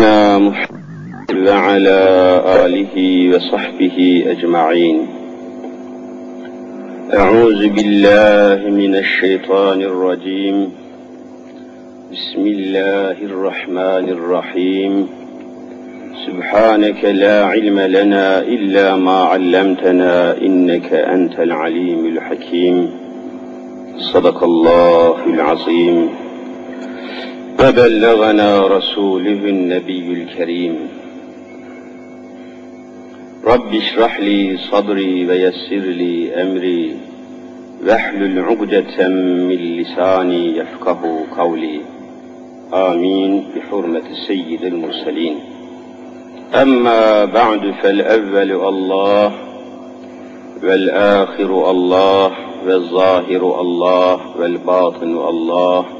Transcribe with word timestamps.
سيدنا 0.00 0.38
محمد 0.38 1.48
وعلى 1.48 2.00
آله 2.64 2.94
وصحبه 3.36 4.24
أجمعين. 4.26 5.06
أعوذ 7.14 7.68
بالله 7.68 8.70
من 8.70 8.96
الشيطان 8.96 9.80
الرجيم. 9.82 10.72
بسم 12.12 12.42
الله 12.46 13.16
الرحمن 13.30 14.08
الرحيم. 14.16 15.08
سبحانك 16.26 17.04
لا 17.04 17.44
علم 17.44 17.80
لنا 17.80 18.40
إلا 18.40 18.96
ما 18.96 19.18
علمتنا 19.24 20.36
إنك 20.36 20.92
أنت 20.92 21.40
العليم 21.40 22.06
الحكيم. 22.06 22.90
صدق 24.12 24.44
الله 24.44 25.16
العظيم. 25.26 26.08
وبلغنا 27.60 28.66
رسوله 28.66 29.32
النبي 29.32 30.12
الكريم. 30.12 30.88
رب 33.44 33.74
اشرح 33.74 34.20
لي 34.20 34.56
صدري 34.56 35.26
ويسر 35.26 35.76
لي 35.76 36.42
أمري 36.42 36.96
واحلل 37.86 38.44
عقدة 38.44 39.08
من 39.08 39.56
لساني 39.56 40.56
يفقه 40.56 41.24
قولي. 41.38 41.80
آمين. 42.74 43.44
بحرمة 43.56 44.02
سيد 44.26 44.64
المرسلين. 44.64 45.38
أما 46.54 47.24
بعد 47.24 47.74
فالأول 47.82 48.52
الله 48.52 49.32
والآخر 50.62 51.70
الله 51.70 52.32
والظاهر 52.66 53.60
الله 53.60 54.20
والباطن 54.38 55.28
الله. 55.28 55.99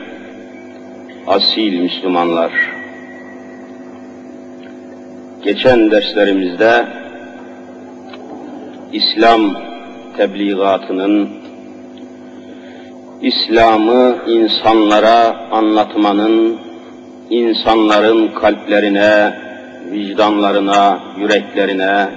asil 1.27 1.79
Müslümanlar, 1.79 2.51
geçen 5.43 5.91
derslerimizde 5.91 6.85
İslam 8.93 9.41
tebliğatının, 10.17 11.29
İslam'ı 13.21 14.17
insanlara 14.27 15.47
anlatmanın, 15.51 16.57
insanların 17.29 18.27
kalplerine, 18.27 19.33
vicdanlarına, 19.91 20.99
yüreklerine 21.17 22.09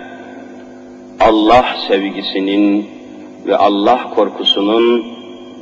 Allah 1.21 1.65
sevgisinin 1.89 2.87
ve 3.47 3.57
Allah 3.57 4.11
korkusunun 4.15 5.05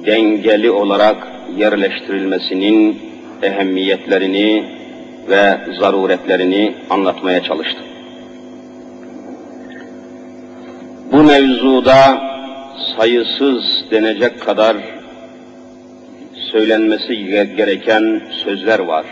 dengeli 0.06 0.70
olarak 0.70 1.28
yerleştirilmesinin 1.56 3.11
ehemmiyetlerini 3.42 4.64
ve 5.28 5.58
zaruretlerini 5.78 6.74
anlatmaya 6.90 7.42
çalıştım. 7.42 7.84
Bu 11.12 11.22
mevzuda 11.22 12.20
sayısız 12.96 13.84
denecek 13.90 14.40
kadar 14.40 14.76
söylenmesi 16.52 17.16
gereken 17.56 18.22
sözler 18.44 18.78
var. 18.78 19.06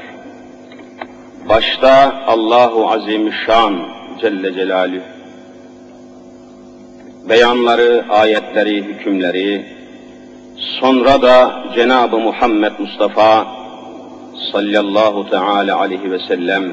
Başta 1.48 2.22
Allahu 2.26 2.90
Azimüşşan 2.90 3.88
Celle 4.20 4.54
Celaluhu 4.54 5.20
beyanları, 7.28 8.04
ayetleri, 8.10 8.84
hükümleri, 8.84 9.66
sonra 10.56 11.22
da 11.22 11.64
Cenab-ı 11.74 12.18
Muhammed 12.18 12.72
Mustafa 12.78 13.46
sallallahu 14.52 15.30
teala 15.30 15.78
aleyhi 15.78 16.10
ve 16.10 16.18
sellem 16.18 16.72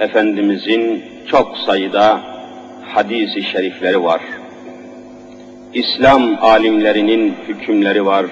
Efendimizin 0.00 1.04
çok 1.30 1.58
sayıda 1.58 2.20
hadisi 2.82 3.42
şerifleri 3.42 4.04
var. 4.04 4.20
İslam 5.74 6.38
alimlerinin 6.40 7.34
hükümleri 7.48 8.06
var, 8.06 8.26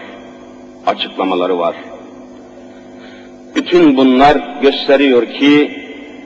açıklamaları 0.86 1.58
var. 1.58 1.76
Bütün 3.54 3.96
bunlar 3.96 4.60
gösteriyor 4.62 5.26
ki 5.26 5.82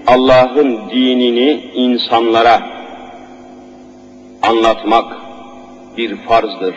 Allah'ın 0.06 0.90
dinini 0.90 1.60
insanlara 1.74 2.62
anlatmak 4.42 5.16
bir 5.96 6.16
farzdır. 6.16 6.74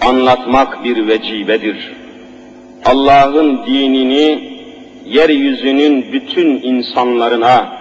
Anlatmak 0.00 0.84
bir 0.84 1.08
vecibedir. 1.08 1.97
Allah'ın 2.84 3.66
dinini 3.66 4.58
yeryüzünün 5.06 6.12
bütün 6.12 6.62
insanlarına 6.62 7.78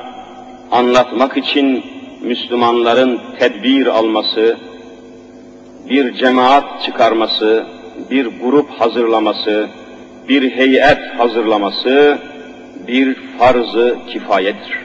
anlatmak 0.71 1.37
için 1.37 1.83
Müslümanların 2.21 3.19
tedbir 3.39 3.87
alması, 3.87 4.57
bir 5.89 6.13
cemaat 6.13 6.83
çıkarması, 6.85 7.65
bir 8.11 8.25
grup 8.25 8.69
hazırlaması, 8.69 9.69
bir 10.29 10.51
heyet 10.51 10.99
hazırlaması 11.17 12.17
bir 12.87 13.15
farz-ı 13.39 13.97
kifayettir. 14.09 14.77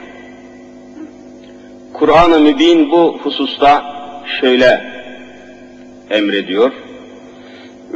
Kur'an-ı 1.93 2.39
Mübin 2.39 2.91
bu 2.91 3.19
hususta 3.23 3.83
şöyle 4.39 4.81
emrediyor. 6.09 6.71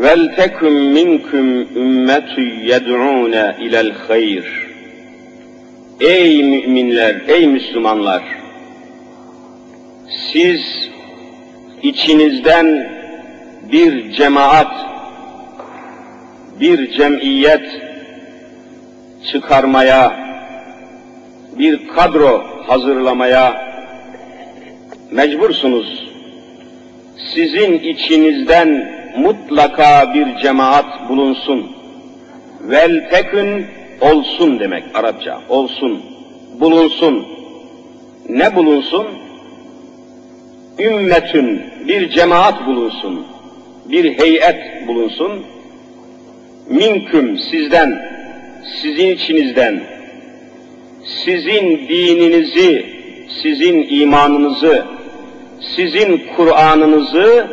Vel 0.04 0.36
tekum 0.36 0.74
minkum 0.98 1.48
ümmetun 1.82 2.50
yed'ûne 2.70 3.56
ilel 3.60 3.92
hayr. 3.92 4.46
Ey 6.00 6.44
müminler, 6.44 7.16
ey 7.28 7.48
Müslümanlar! 7.48 8.24
Siz 10.32 10.90
içinizden 11.84 12.68
bir 13.72 14.12
cemaat, 14.12 14.74
bir 16.60 16.92
cemiyet 16.92 17.68
çıkarmaya, 19.32 20.16
bir 21.60 21.88
kadro 21.88 22.44
hazırlamaya 22.68 23.46
mecbursunuz. 25.12 26.10
Sizin 27.34 27.80
içinizden 27.80 28.97
mutlaka 29.18 30.14
bir 30.14 30.38
cemaat 30.38 31.10
bulunsun. 31.10 31.72
Vel 32.62 33.10
tekün 33.10 33.66
olsun 34.02 34.60
demek 34.60 34.84
Arapça. 34.94 35.42
Olsun, 35.50 36.02
bulunsun. 36.60 37.28
Ne 38.30 38.56
bulunsun? 38.56 39.08
Ümmetün, 40.80 41.62
bir 41.88 42.10
cemaat 42.10 42.68
bulunsun. 42.68 43.26
Bir 43.86 44.18
heyet 44.18 44.88
bulunsun. 44.88 45.46
Minküm, 46.70 47.38
sizden, 47.38 48.10
sizin 48.82 49.08
içinizden, 49.08 49.84
sizin 51.26 51.88
dininizi, 51.88 52.86
sizin 53.44 53.88
imanınızı, 53.90 54.86
sizin 55.76 56.24
Kur'an'ınızı 56.36 57.48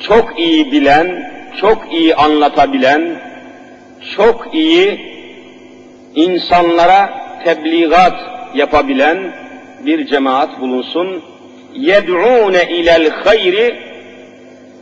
çok 0.00 0.38
iyi 0.38 0.72
bilen, 0.72 1.32
çok 1.60 1.92
iyi 1.92 2.14
anlatabilen, 2.14 3.20
çok 4.16 4.54
iyi 4.54 5.00
insanlara 6.14 7.24
tebliğat 7.44 8.14
yapabilen 8.54 9.32
bir 9.86 10.06
cemaat 10.06 10.60
bulunsun. 10.60 11.22
Yed'ûne 11.74 12.68
ilel 12.70 13.10
hayri 13.10 13.76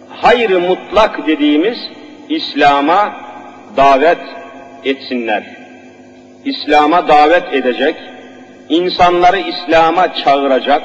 hayrı 0.09 0.61
mutlak 0.61 1.27
dediğimiz 1.27 1.79
İslam'a 2.29 3.17
davet 3.77 4.19
etsinler. 4.85 5.45
İslam'a 6.45 7.09
davet 7.09 7.55
edecek, 7.55 7.97
insanları 8.69 9.39
İslam'a 9.39 10.15
çağıracak, 10.15 10.83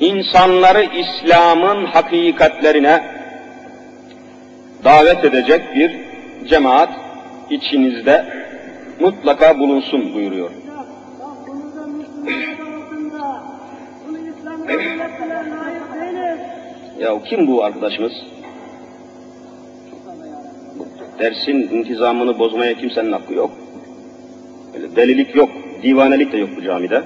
insanları 0.00 0.84
İslam'ın 0.84 1.84
hakikatlerine 1.84 3.02
davet 4.84 5.24
edecek 5.24 5.74
bir 5.74 6.00
cemaat 6.48 6.90
içinizde 7.50 8.24
mutlaka 9.00 9.58
bulunsun 9.58 10.14
buyuruyor. 10.14 10.50
Ya 17.00 17.22
kim 17.22 17.46
bu 17.46 17.64
arkadaşımız? 17.64 18.12
Dersin 21.18 21.54
intizamını 21.54 22.38
bozmaya 22.38 22.74
kimsenin 22.74 23.12
hakkı 23.12 23.34
yok. 23.34 23.50
Öyle 24.74 24.96
delilik 24.96 25.36
yok, 25.36 25.50
divanelik 25.82 26.32
de 26.32 26.38
yok 26.38 26.50
bu 26.56 26.62
camide. 26.62 27.02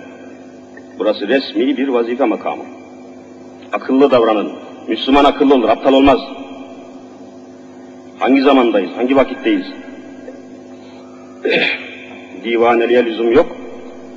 Burası 0.98 1.28
resmi 1.28 1.76
bir 1.76 1.88
vazife 1.88 2.24
makamı. 2.24 2.77
Akıllı 3.72 4.10
davranın. 4.10 4.52
Müslüman 4.88 5.24
akıllı 5.24 5.54
olur, 5.54 5.68
aptal 5.68 5.92
olmaz. 5.92 6.18
Hangi 8.18 8.42
zamandayız, 8.42 8.90
hangi 8.96 9.16
vakitteyiz? 9.16 9.66
Divaneliğe 12.44 13.04
lüzum 13.04 13.32
yok. 13.32 13.56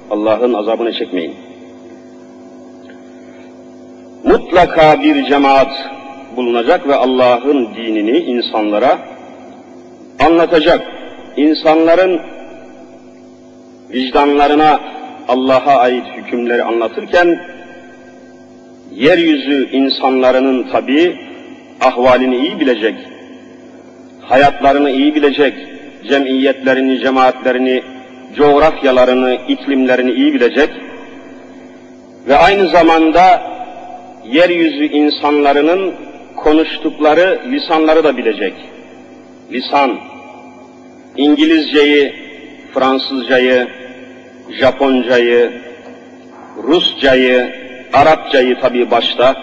Allah'ın 0.10 0.54
azabını 0.54 0.94
çekmeyin. 0.94 1.36
Mutlaka 4.24 5.02
bir 5.02 5.26
cemaat 5.26 5.72
bulunacak 6.36 6.88
ve 6.88 6.96
Allah'ın 6.96 7.76
dinini 7.76 8.18
insanlara 8.18 9.00
anlatacak. 10.26 10.82
İnsanların 11.38 12.22
vicdanlarına 13.90 14.80
Allah'a 15.28 15.76
ait 15.76 16.06
hükümleri 16.18 16.64
anlatırken 16.64 17.51
yeryüzü 18.96 19.70
insanlarının 19.72 20.72
tabi 20.72 21.18
ahvalini 21.82 22.38
iyi 22.38 22.60
bilecek, 22.60 22.96
hayatlarını 24.22 24.92
iyi 24.92 25.16
bilecek, 25.16 25.54
cemiyetlerini, 26.10 27.00
cemaatlerini, 27.00 27.84
coğrafyalarını, 28.36 29.38
iklimlerini 29.48 30.12
iyi 30.12 30.34
bilecek 30.34 30.70
ve 32.28 32.36
aynı 32.38 32.68
zamanda 32.68 33.42
yeryüzü 34.32 34.86
insanlarının 34.86 35.94
konuştukları 36.36 37.42
lisanları 37.52 38.04
da 38.04 38.18
bilecek. 38.18 38.54
Lisan, 39.52 40.00
İngilizceyi, 41.18 42.14
Fransızcayı, 42.74 43.68
Japoncayı, 44.60 45.52
Ruscayı, 46.64 47.61
Arapçayı 47.94 48.60
tabi 48.60 48.92
başta, 48.92 49.36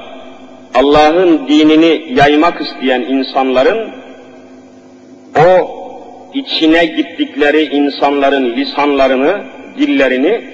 Allah'ın 0.75 1.49
dinini 1.49 2.13
yaymak 2.19 2.61
isteyen 2.61 3.01
insanların 3.01 3.91
o 5.37 5.79
içine 6.35 6.85
gittikleri 6.85 7.63
insanların 7.63 8.57
lisanlarını, 8.57 9.45
dillerini 9.79 10.45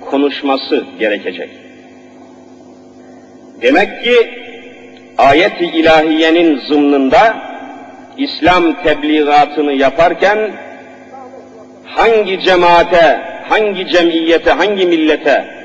konuşması 0.00 0.84
gerekecek. 0.98 1.50
Demek 3.62 4.04
ki 4.04 4.30
ayet-i 5.18 5.64
ilahiyenin 5.64 6.58
zımnında 6.58 7.36
İslam 8.18 8.82
tebliğatını 8.82 9.72
yaparken 9.72 10.38
hangi 11.84 12.40
cemaate, 12.40 13.20
hangi 13.48 13.88
cemiyete, 13.88 14.50
hangi 14.50 14.86
millete 14.86 15.61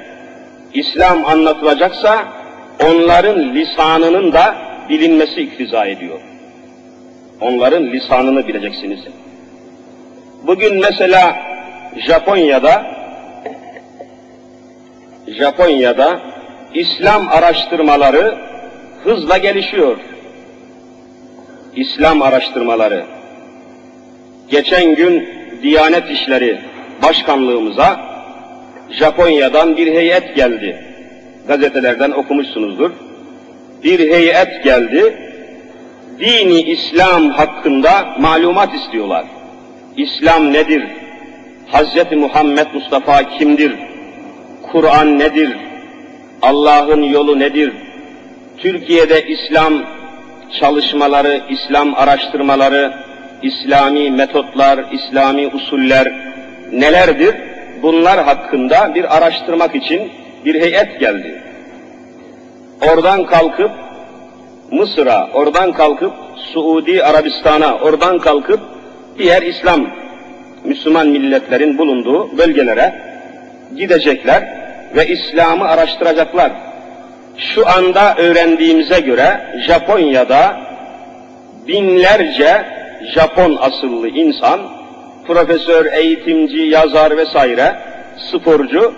İslam 0.73 1.25
anlatılacaksa 1.25 2.25
onların 2.85 3.55
lisanının 3.55 4.33
da 4.33 4.55
bilinmesi 4.89 5.41
iktiza 5.41 5.85
ediyor. 5.85 6.19
Onların 7.41 7.83
lisanını 7.83 8.47
bileceksiniz. 8.47 8.99
Bugün 10.43 10.75
mesela 10.75 11.35
Japonya'da 12.07 12.85
Japonya'da 15.27 16.19
İslam 16.73 17.27
araştırmaları 17.27 18.37
hızla 19.03 19.37
gelişiyor. 19.37 19.97
İslam 21.75 22.21
araştırmaları. 22.21 23.05
Geçen 24.49 24.95
gün 24.95 25.29
Diyanet 25.61 26.09
İşleri 26.09 26.59
Başkanlığımıza 27.03 27.99
Japonya'dan 28.91 29.77
bir 29.77 29.87
heyet 29.87 30.35
geldi. 30.35 30.83
Gazetelerden 31.47 32.11
okumuşsunuzdur. 32.11 32.91
Bir 33.83 33.99
heyet 33.99 34.63
geldi. 34.63 35.17
Dini 36.19 36.61
İslam 36.61 37.29
hakkında 37.29 38.15
malumat 38.19 38.75
istiyorlar. 38.75 39.25
İslam 39.97 40.53
nedir? 40.53 40.83
Hz. 41.73 42.11
Muhammed 42.11 42.67
Mustafa 42.73 43.23
kimdir? 43.23 43.75
Kur'an 44.71 45.19
nedir? 45.19 45.57
Allah'ın 46.41 47.03
yolu 47.03 47.39
nedir? 47.39 47.73
Türkiye'de 48.57 49.27
İslam 49.27 49.73
çalışmaları, 50.59 51.41
İslam 51.49 51.95
araştırmaları, 51.95 52.93
İslami 53.43 54.11
metotlar, 54.11 54.85
İslami 54.91 55.47
usuller 55.47 56.13
nelerdir? 56.71 57.35
Bunlar 57.81 58.23
hakkında 58.23 58.95
bir 58.95 59.17
araştırmak 59.17 59.75
için 59.75 60.11
bir 60.45 60.61
heyet 60.61 60.99
geldi. 60.99 61.41
Oradan 62.91 63.25
kalkıp 63.25 63.71
Mısır'a, 64.71 65.29
oradan 65.33 65.71
kalkıp 65.71 66.13
Suudi 66.53 67.03
Arabistan'a, 67.03 67.77
oradan 67.77 68.19
kalkıp 68.19 68.59
diğer 69.17 69.41
İslam, 69.41 69.87
Müslüman 70.63 71.07
milletlerin 71.07 71.77
bulunduğu 71.77 72.37
bölgelere 72.37 72.93
gidecekler 73.77 74.43
ve 74.95 75.07
İslam'ı 75.07 75.67
araştıracaklar. 75.67 76.51
Şu 77.37 77.67
anda 77.67 78.15
öğrendiğimize 78.15 78.99
göre 78.99 79.41
Japonya'da 79.67 80.57
binlerce 81.67 82.65
Japon 83.13 83.57
asıllı 83.61 84.09
insan, 84.09 84.59
profesör, 85.27 85.85
eğitimci, 85.93 86.57
yazar 86.57 87.17
vesaire, 87.17 87.75
sporcu, 88.17 88.93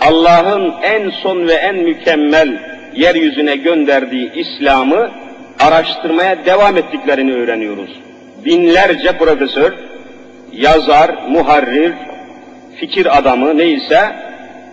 Allah'ın 0.00 0.74
en 0.82 1.10
son 1.10 1.48
ve 1.48 1.52
en 1.52 1.76
mükemmel 1.76 2.58
yeryüzüne 2.94 3.56
gönderdiği 3.56 4.32
İslam'ı 4.34 5.10
araştırmaya 5.60 6.44
devam 6.46 6.76
ettiklerini 6.76 7.32
öğreniyoruz. 7.32 7.90
Binlerce 8.44 9.18
profesör, 9.18 9.72
yazar, 10.52 11.10
muharrir, 11.28 11.92
fikir 12.80 13.18
adamı 13.18 13.58
neyse 13.58 14.00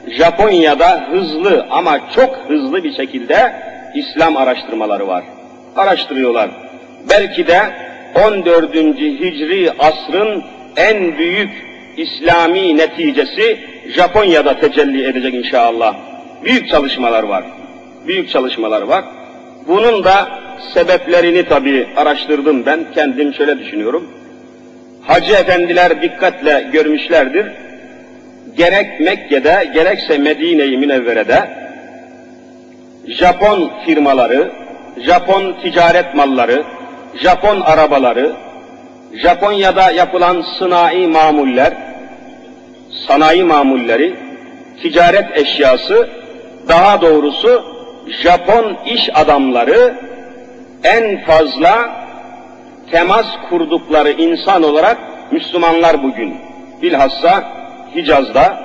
Japonya'da 0.07 1.07
hızlı 1.11 1.67
ama 1.69 1.99
çok 2.15 2.37
hızlı 2.47 2.83
bir 2.83 2.95
şekilde 2.95 3.53
İslam 3.95 4.37
araştırmaları 4.37 5.07
var. 5.07 5.23
Araştırıyorlar. 5.75 6.49
Belki 7.09 7.47
de 7.47 7.59
14. 8.27 8.75
Hicri 8.75 9.71
asrın 9.79 10.43
en 10.77 11.17
büyük 11.17 11.49
İslami 11.97 12.77
neticesi 12.77 13.59
Japonya'da 13.87 14.59
tecelli 14.59 15.05
edecek 15.05 15.33
inşallah. 15.33 15.95
Büyük 16.43 16.69
çalışmalar 16.69 17.23
var. 17.23 17.43
Büyük 18.07 18.29
çalışmalar 18.29 18.81
var. 18.81 19.05
Bunun 19.67 20.03
da 20.03 20.39
sebeplerini 20.73 21.45
tabi 21.45 21.87
araştırdım 21.95 22.65
ben. 22.65 22.79
Kendim 22.95 23.33
şöyle 23.33 23.59
düşünüyorum. 23.59 24.07
Hacı 25.01 25.33
efendiler 25.33 26.01
dikkatle 26.01 26.69
görmüşlerdir 26.73 27.51
gerek 28.57 28.99
Mekke'de 28.99 29.71
gerekse 29.73 30.17
Medine-i 30.17 30.77
Münevvere'de 30.77 31.49
Japon 33.07 33.71
firmaları, 33.85 34.51
Japon 34.97 35.55
ticaret 35.61 36.15
malları, 36.15 36.63
Japon 37.15 37.61
arabaları, 37.61 38.31
Japonya'da 39.13 39.91
yapılan 39.91 40.41
sınai 40.59 41.07
mamuller, 41.07 41.73
sanayi 43.07 43.43
mamulleri, 43.43 44.15
ticaret 44.81 45.37
eşyası, 45.37 46.09
daha 46.69 47.01
doğrusu 47.01 47.63
Japon 48.23 48.77
iş 48.85 49.09
adamları 49.13 49.93
en 50.83 51.25
fazla 51.25 51.89
temas 52.91 53.25
kurdukları 53.49 54.11
insan 54.11 54.63
olarak 54.63 54.97
Müslümanlar 55.31 56.03
bugün. 56.03 56.35
Bilhassa 56.81 57.43
Hicaz'da 57.95 58.63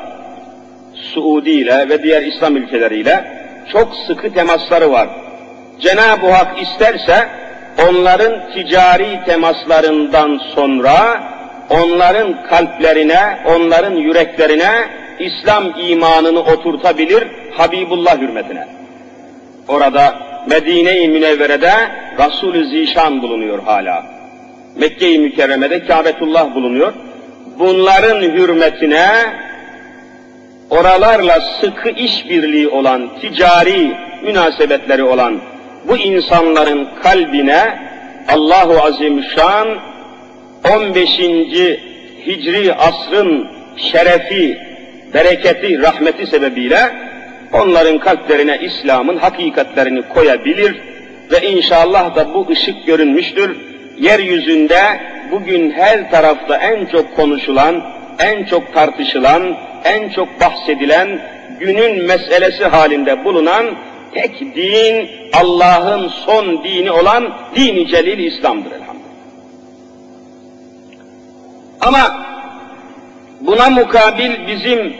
Suudi 0.95 1.51
ile 1.51 1.89
ve 1.89 2.03
diğer 2.03 2.23
İslam 2.23 2.57
ülkeleriyle 2.57 3.25
çok 3.73 3.95
sıkı 4.07 4.35
temasları 4.35 4.93
var. 4.93 5.09
Cenab-ı 5.81 6.31
Hak 6.31 6.63
isterse 6.63 7.29
onların 7.89 8.53
ticari 8.55 9.21
temaslarından 9.27 10.41
sonra 10.55 11.23
onların 11.71 12.47
kalplerine, 12.47 13.39
onların 13.47 13.95
yüreklerine 13.95 14.73
İslam 15.19 15.65
imanını 15.79 16.41
oturtabilir 16.41 17.25
Habibullah 17.57 18.19
hürmetine. 18.21 18.67
Orada 19.69 20.15
Medine-i 20.51 21.09
Münevvere'de 21.09 21.73
Resul-ü 22.19 22.67
Zişan 22.67 23.23
bulunuyor 23.23 23.63
hala. 23.63 24.07
Mekke-i 24.77 25.19
Mükerreme'de 25.19 25.87
Kâbetullah 25.87 26.55
bulunuyor 26.55 26.93
bunların 27.59 28.23
hürmetine 28.23 29.07
oralarla 30.71 31.41
sıkı 31.61 31.91
işbirliği 31.91 32.69
olan, 32.69 33.11
ticari 33.21 33.97
münasebetleri 34.23 35.03
olan 35.03 35.41
bu 35.89 35.97
insanların 35.97 36.89
kalbine 37.03 37.79
Allahu 38.29 38.83
Azimüşşan 38.83 39.69
15. 40.75 41.11
Hicri 42.27 42.75
asrın 42.75 43.49
şerefi, 43.77 44.59
bereketi, 45.15 45.83
rahmeti 45.83 46.27
sebebiyle 46.27 46.79
onların 47.53 47.99
kalplerine 47.99 48.59
İslam'ın 48.63 49.17
hakikatlerini 49.17 50.03
koyabilir 50.03 50.77
ve 51.33 51.49
inşallah 51.49 52.17
da 52.17 52.35
bu 52.35 52.47
ışık 52.51 52.87
görünmüştür. 52.87 53.57
Yeryüzünde 53.99 54.81
bugün 55.31 55.71
her 55.71 56.11
tarafta 56.11 56.57
en 56.57 56.87
çok 56.87 57.17
konuşulan, 57.17 57.83
en 58.19 58.45
çok 58.45 58.75
tartışılan, 58.75 59.57
en 59.85 60.09
çok 60.09 60.41
bahsedilen, 60.41 61.21
günün 61.61 62.05
meselesi 62.05 62.65
halinde 62.65 63.25
bulunan 63.25 63.67
tek 64.15 64.41
din, 64.41 65.09
Allah'ın 65.33 66.09
son 66.09 66.65
dini 66.65 66.91
olan 66.91 67.33
dini 67.57 67.89
celil 67.89 68.19
İslam'dır 68.19 68.71
elhamdülillah. 68.71 69.07
Ama 71.81 72.27
buna 73.41 73.71
mukabil 73.71 74.47
bizim 74.47 74.95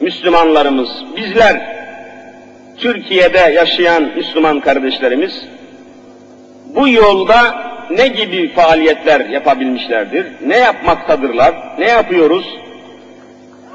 Müslümanlarımız, 0.00 0.88
bizler, 1.16 1.80
Türkiye'de 2.76 3.38
yaşayan 3.38 4.02
Müslüman 4.16 4.60
kardeşlerimiz, 4.60 5.44
bu 6.74 6.88
yolda 6.88 7.70
ne 7.90 8.08
gibi 8.08 8.52
faaliyetler 8.52 9.20
yapabilmişlerdir? 9.20 10.26
Ne 10.46 10.56
yapmaktadırlar? 10.56 11.54
Ne 11.78 11.88
yapıyoruz? 11.88 12.58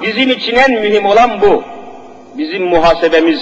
Bizim 0.02 0.30
için 0.30 0.56
en 0.56 0.72
mühim 0.72 1.06
olan 1.06 1.42
bu. 1.42 1.64
Bizim 2.38 2.64
muhasebemiz, 2.64 3.42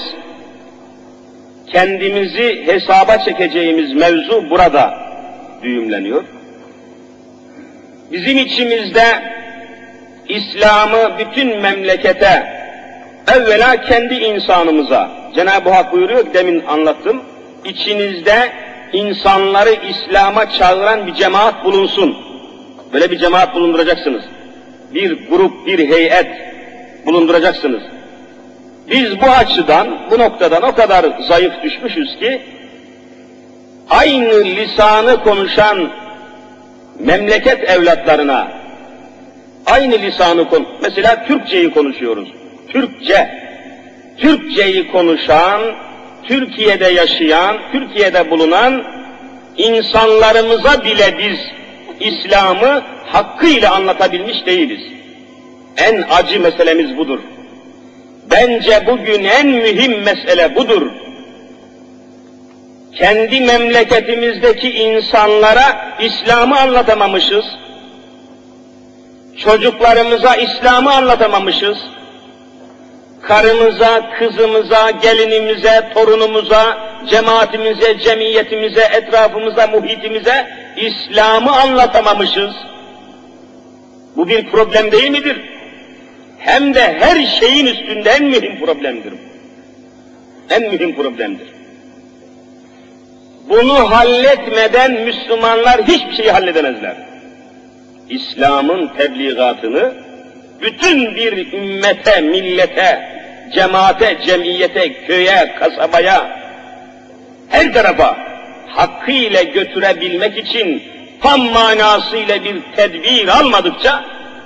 kendimizi 1.74 2.68
hesaba 2.68 3.18
çekeceğimiz 3.18 3.94
mevzu 3.94 4.50
burada 4.50 4.94
düğümleniyor. 5.64 6.24
Bizim 8.12 8.38
içimizde 8.38 9.06
İslam'ı 10.30 11.18
bütün 11.20 11.62
memlekete, 11.62 12.64
evvela 13.36 13.82
kendi 13.82 14.16
insanımıza, 14.16 15.12
Cenab-ı 15.36 15.70
Hak 15.70 15.94
buyuruyor 15.94 16.34
demin 16.34 16.66
anlattım, 16.66 17.22
içinizde 17.66 18.52
insanları 18.94 19.76
İslam'a 19.90 20.50
çağıran 20.50 21.08
bir 21.08 21.14
cemaat 21.14 21.66
bulunsun. 21.66 22.18
Böyle 22.94 23.12
bir 23.12 23.18
cemaat 23.18 23.56
bulunduracaksınız. 23.56 24.24
Bir 24.94 25.30
grup, 25.30 25.68
bir 25.68 25.90
heyet 25.90 26.28
bulunduracaksınız. 27.06 27.84
Biz 28.92 29.22
bu 29.22 29.26
açıdan, 29.26 29.98
bu 30.12 30.20
noktadan 30.20 30.64
o 30.64 30.76
kadar 30.76 31.06
zayıf 31.28 31.54
düşmüşüz 31.64 32.20
ki, 32.20 32.42
aynı 33.90 34.44
lisanı 34.44 35.24
konuşan 35.24 35.90
memleket 37.00 37.70
evlatlarına, 37.70 38.52
aynı 39.66 40.02
lisanı 40.02 40.50
kon, 40.50 40.68
mesela 40.82 41.26
Türkçeyi 41.26 41.72
konuşuyoruz. 41.74 42.30
Türkçe, 42.70 43.44
Türkçeyi 44.18 44.92
konuşan, 44.92 45.62
Türkiye'de 46.24 46.86
yaşayan, 46.88 47.58
Türkiye'de 47.72 48.32
bulunan 48.32 48.84
insanlarımıza 49.58 50.84
bile 50.84 51.18
biz 51.18 51.40
İslam'ı 52.00 52.82
hakkıyla 53.06 53.76
anlatabilmiş 53.76 54.46
değiliz. 54.46 54.82
En 55.78 56.04
acı 56.12 56.40
meselemiz 56.40 56.98
budur. 56.98 57.20
Bence 58.32 58.88
bugün 58.88 59.24
en 59.24 59.48
mühim 59.48 60.04
mesele 60.04 60.56
budur. 60.56 60.92
Kendi 62.96 63.42
memleketimizdeki 63.42 64.72
insanlara 64.72 65.96
İslam'ı 66.00 66.60
anlatamamışız. 66.60 67.46
Çocuklarımıza 69.38 70.36
İslam'ı 70.36 70.94
anlatamamışız. 70.94 71.78
Karımıza, 73.22 74.10
kızımıza, 74.20 74.92
gelinimize, 74.92 75.90
torunumuza, 75.94 76.78
cemaatimize, 77.10 78.00
cemiyetimize, 78.00 78.82
etrafımıza, 78.82 79.68
muhitimize 79.68 80.48
İslam'ı 80.78 81.52
anlatamamışız. 81.52 82.52
Bu 84.16 84.28
bir 84.28 84.52
problem 84.52 84.92
değil 84.92 85.10
midir? 85.10 85.42
Hem 86.46 86.74
de 86.74 87.00
her 87.00 87.26
şeyin 87.26 87.66
üstünde 87.66 88.10
en 88.10 88.24
mühim 88.24 88.60
problemdir. 88.66 89.14
En 90.50 90.62
mühim 90.62 90.96
problemdir. 90.96 91.48
Bunu 93.50 93.92
halletmeden 93.92 94.92
Müslümanlar 94.92 95.82
hiçbir 95.88 96.14
şeyi 96.16 96.32
halledemezler. 96.32 96.96
İslam'ın 98.10 98.88
tebliğatını 98.98 99.94
bütün 100.62 101.16
bir 101.16 101.54
ümmete, 101.54 102.22
millete, 102.22 103.10
cemaate, 103.54 104.18
cemiyete, 104.26 104.94
köye, 104.94 105.56
kasabaya, 105.60 106.40
her 107.50 107.74
tarafa 107.74 108.18
hakkıyla 108.68 109.44
götürebilmek 109.44 110.38
için 110.38 110.84
tam 111.22 111.42
manasıyla 111.42 112.44
bir 112.44 112.62
tedbir 112.76 113.28
almadıkça 113.28 114.04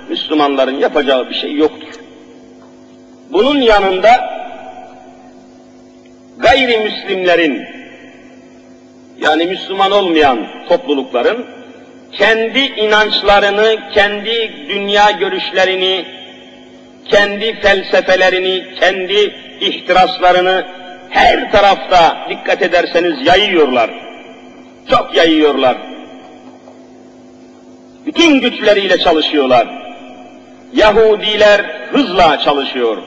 Müslümanların 0.08 0.78
yapacağı 0.78 1.30
bir 1.30 1.34
şey 1.34 1.54
yoktur. 1.54 1.87
Bunun 3.32 3.60
yanında 3.60 4.38
gayrimüslimlerin 6.38 7.66
yani 9.18 9.46
Müslüman 9.46 9.90
olmayan 9.90 10.46
toplulukların 10.68 11.46
kendi 12.12 12.58
inançlarını, 12.58 13.90
kendi 13.94 14.52
dünya 14.68 15.10
görüşlerini, 15.10 16.04
kendi 17.04 17.60
felsefelerini, 17.60 18.74
kendi 18.80 19.34
ihtiraslarını 19.60 20.66
her 21.10 21.52
tarafta 21.52 22.26
dikkat 22.30 22.62
ederseniz 22.62 23.26
yayıyorlar. 23.26 23.90
Çok 24.90 25.14
yayıyorlar. 25.16 25.76
Bütün 28.06 28.40
güçleriyle 28.40 28.98
çalışıyorlar. 28.98 29.68
Yahudiler 30.74 31.60
hızla 31.92 32.40
çalışıyor. 32.40 33.02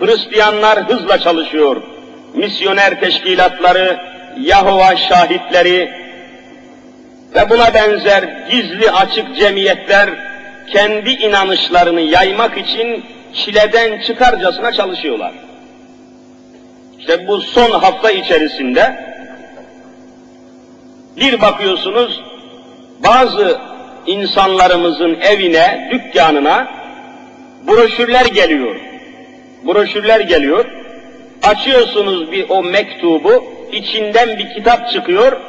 Hristiyanlar 0.00 0.88
hızla 0.88 1.18
çalışıyor. 1.18 1.82
Misyoner 2.34 3.00
teşkilatları, 3.00 4.00
Yahova 4.40 4.96
şahitleri 4.96 5.92
ve 7.34 7.50
buna 7.50 7.74
benzer 7.74 8.22
gizli 8.50 8.90
açık 8.90 9.36
cemiyetler 9.36 10.10
kendi 10.72 11.10
inanışlarını 11.10 12.00
yaymak 12.00 12.58
için 12.58 13.04
çileden 13.34 14.00
çıkarcasına 14.00 14.72
çalışıyorlar. 14.72 15.32
İşte 16.98 17.28
bu 17.28 17.40
son 17.40 17.70
hafta 17.70 18.10
içerisinde 18.10 19.08
bir 21.16 21.40
bakıyorsunuz 21.40 22.20
bazı 23.04 23.60
insanlarımızın 24.06 25.18
evine, 25.20 25.88
dükkanına 25.92 26.68
broşürler 27.66 28.26
geliyor. 28.26 28.87
Broşürler 29.62 30.20
geliyor. 30.20 30.64
Açıyorsunuz 31.42 32.32
bir 32.32 32.50
o 32.50 32.62
mektubu, 32.62 33.44
içinden 33.72 34.38
bir 34.38 34.54
kitap 34.54 34.90
çıkıyor. 34.90 35.40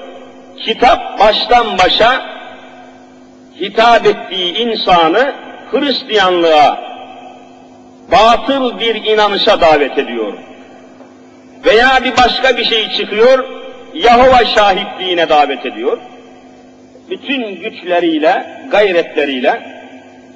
Kitap 0.58 1.20
baştan 1.20 1.78
başa 1.78 2.40
hitap 3.60 4.06
ettiği 4.06 4.58
insanı 4.58 5.34
Hristiyanlığa, 5.72 6.82
batıl 8.12 8.80
bir 8.80 8.96
inanışa 8.96 9.62
davet 9.62 9.98
ediyor. 9.98 10.34
Veya 11.66 12.04
bir 12.04 12.18
başka 12.18 12.58
bir 12.58 12.66
şey 12.66 12.90
çıkıyor, 12.90 13.46
Yahova 13.94 14.46
şahitliğine 14.46 15.30
davet 15.30 15.66
ediyor. 15.66 15.98
Bütün 17.10 17.56
güçleriyle, 17.56 18.64
gayretleriyle 18.72 19.82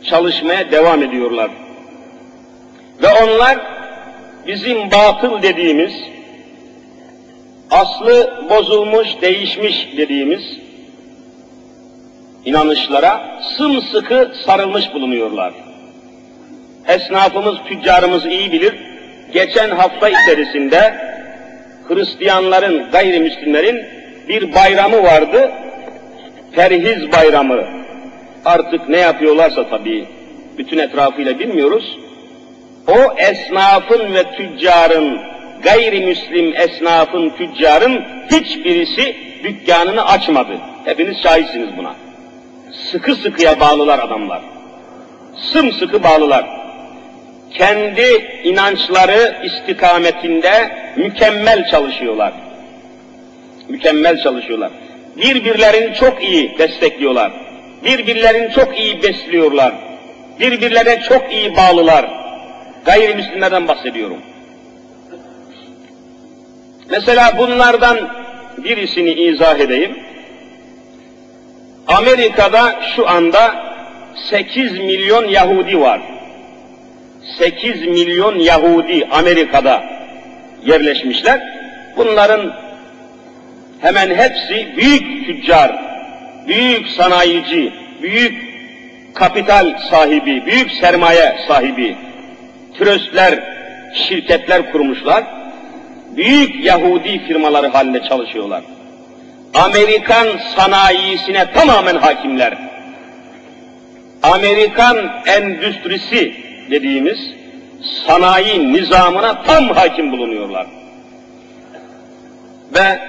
çalışmaya 0.04 0.72
devam 0.72 1.04
ediyorlar. 1.04 1.50
Ve 3.02 3.08
onlar 3.24 3.58
bizim 4.48 4.92
batıl 4.92 5.42
dediğimiz, 5.42 5.94
aslı 7.72 8.46
bozulmuş, 8.50 9.08
değişmiş 9.22 9.88
dediğimiz 9.98 10.42
inanışlara 12.46 13.42
sımsıkı 13.58 14.32
sarılmış 14.46 14.94
bulunuyorlar. 14.94 15.54
Esnafımız, 16.88 17.56
tüccarımız 17.66 18.26
iyi 18.26 18.52
bilir. 18.52 18.74
Geçen 19.34 19.70
hafta 19.70 20.10
içerisinde 20.10 21.14
Hristiyanların, 21.88 22.92
gayrimüslimlerin 22.92 23.86
bir 24.30 24.56
bayramı 24.56 25.04
vardı. 25.04 25.52
Perhiz 26.52 27.12
bayramı. 27.12 27.64
Artık 28.46 28.90
ne 28.90 28.98
yapıyorlarsa 28.98 29.70
tabii 29.70 30.08
bütün 30.58 30.78
etrafıyla 30.78 31.40
bilmiyoruz. 31.40 31.98
O 32.88 33.14
esnafın 33.18 34.14
ve 34.14 34.24
tüccarın, 34.38 35.20
gayrimüslim 35.64 36.54
esnafın, 36.56 37.30
tüccarın 37.30 38.06
hiçbirisi 38.32 39.16
dükkanını 39.44 40.06
açmadı. 40.06 40.60
Hepiniz 40.86 41.18
şahitsiniz 41.24 41.78
buna. 41.78 41.96
Sıkı 42.92 43.16
sıkıya 43.16 43.60
bağlılar 43.60 44.00
adamlar. 44.00 44.42
Sımsıkı 45.36 46.04
bağlılar. 46.04 46.46
Kendi 47.54 48.26
inançları 48.44 49.42
istikametinde 49.44 50.72
mükemmel 50.96 51.68
çalışıyorlar. 51.72 52.34
Mükemmel 53.70 54.24
çalışıyorlar. 54.24 54.72
Birbirlerini 55.18 55.96
çok 55.96 56.24
iyi 56.24 56.58
destekliyorlar. 56.58 57.32
Birbirlerini 57.84 58.54
çok 58.54 58.80
iyi 58.80 59.04
besliyorlar. 59.04 59.74
Birbirlerine 60.40 61.02
çok 61.02 61.34
iyi 61.34 61.56
bağlılar. 61.56 62.23
Gayrimüslimlerden 62.86 63.68
bahsediyorum. 63.68 64.18
Mesela 66.90 67.38
bunlardan 67.38 68.10
birisini 68.58 69.12
izah 69.12 69.60
edeyim. 69.60 70.00
Amerika'da 71.88 72.80
şu 72.96 73.10
anda 73.10 73.56
8 74.30 74.72
milyon 74.72 75.26
Yahudi 75.26 75.80
var. 75.80 76.02
8 77.38 77.82
milyon 77.82 78.40
Yahudi 78.40 79.08
Amerika'da 79.12 79.84
yerleşmişler. 80.66 81.42
Bunların 81.98 82.54
hemen 83.82 84.16
hepsi 84.16 84.78
büyük 84.78 85.28
tüccar, 85.28 85.84
büyük 86.48 86.88
sanayici, 86.88 87.74
büyük 88.02 88.54
kapital 89.14 89.78
sahibi, 89.90 90.46
büyük 90.46 90.72
sermaye 90.72 91.36
sahibi, 91.48 91.98
tröstler, 92.78 93.40
şirketler 93.96 94.72
kurmuşlar. 94.72 95.24
Büyük 96.16 96.66
Yahudi 96.66 97.28
firmaları 97.28 97.68
halinde 97.68 98.02
çalışıyorlar. 98.10 98.62
Amerikan 99.54 100.28
sanayisine 100.56 101.52
tamamen 101.52 101.96
hakimler. 101.96 102.58
Amerikan 104.24 104.98
endüstrisi 105.26 106.34
dediğimiz 106.70 107.20
sanayi 108.08 108.74
nizamına 108.74 109.44
tam 109.44 109.70
hakim 109.70 110.12
bulunuyorlar. 110.12 110.68
Ve 112.74 113.00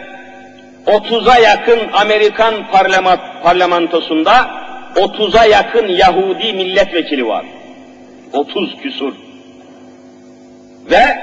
30'a 0.87 1.38
yakın 1.38 1.80
Amerikan 1.92 2.54
parlamentosunda 3.42 4.50
30'a 4.97 5.44
yakın 5.44 5.88
Yahudi 5.88 6.52
milletvekili 6.52 7.26
var. 7.26 7.44
30 8.33 8.76
küsur. 8.83 9.24
Ve 10.91 11.19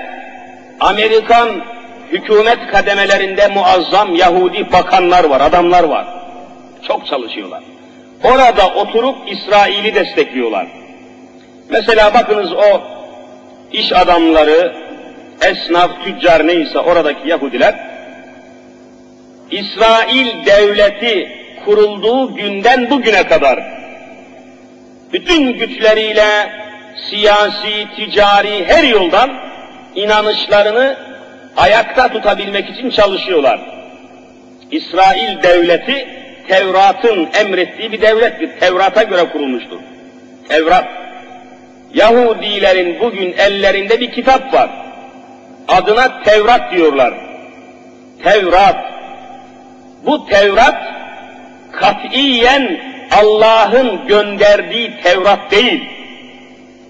Amerikan 0.80 1.50
hükümet 2.12 2.68
kademelerinde 2.72 3.48
muazzam 3.48 4.16
Yahudi 4.16 4.72
bakanlar 4.72 5.24
var, 5.24 5.42
adamlar 5.42 5.84
var. 5.84 6.08
Çok 6.88 7.08
çalışıyorlar. 7.08 7.64
Orada 8.24 8.68
oturup 8.68 9.16
İsrail'i 9.32 9.96
destekliyorlar. 9.96 10.68
Mesela 11.70 12.14
bakınız 12.14 12.54
o 12.54 12.82
iş 13.72 13.92
adamları, 13.92 14.76
esnaf, 15.42 15.92
tüccar 16.04 16.48
neyse 16.48 16.80
oradaki 16.80 17.30
Yahudiler, 17.30 17.76
İsrail 19.52 20.46
devleti 20.46 21.32
kurulduğu 21.66 22.36
günden 22.36 22.90
bugüne 22.90 23.24
kadar 23.24 23.60
bütün 25.14 25.54
güçleriyle 25.54 26.52
siyasi, 27.10 27.88
ticari 27.96 28.66
her 28.68 28.84
yoldan 28.84 29.51
inanışlarını 29.96 30.98
ayakta 31.58 32.08
tutabilmek 32.08 32.70
için 32.70 32.90
çalışıyorlar. 32.90 33.60
İsrail 34.72 35.44
devleti 35.44 36.08
Tevrat'ın 36.48 37.30
emrettiği 37.40 37.92
bir 37.92 38.02
devlettir. 38.02 38.60
Tevrat'a 38.60 39.04
göre 39.04 39.30
kurulmuştur. 39.30 39.80
Tevrat. 40.50 40.88
Yahudilerin 41.94 43.00
bugün 43.00 43.34
ellerinde 43.34 44.00
bir 44.00 44.12
kitap 44.12 44.54
var. 44.54 44.70
Adına 45.68 46.24
Tevrat 46.24 46.72
diyorlar. 46.72 47.14
Tevrat. 48.24 48.76
Bu 50.06 50.26
Tevrat 50.26 50.84
katiyen 51.72 52.82
Allah'ın 53.12 54.08
gönderdiği 54.08 55.02
Tevrat 55.04 55.52
değil. 55.52 55.90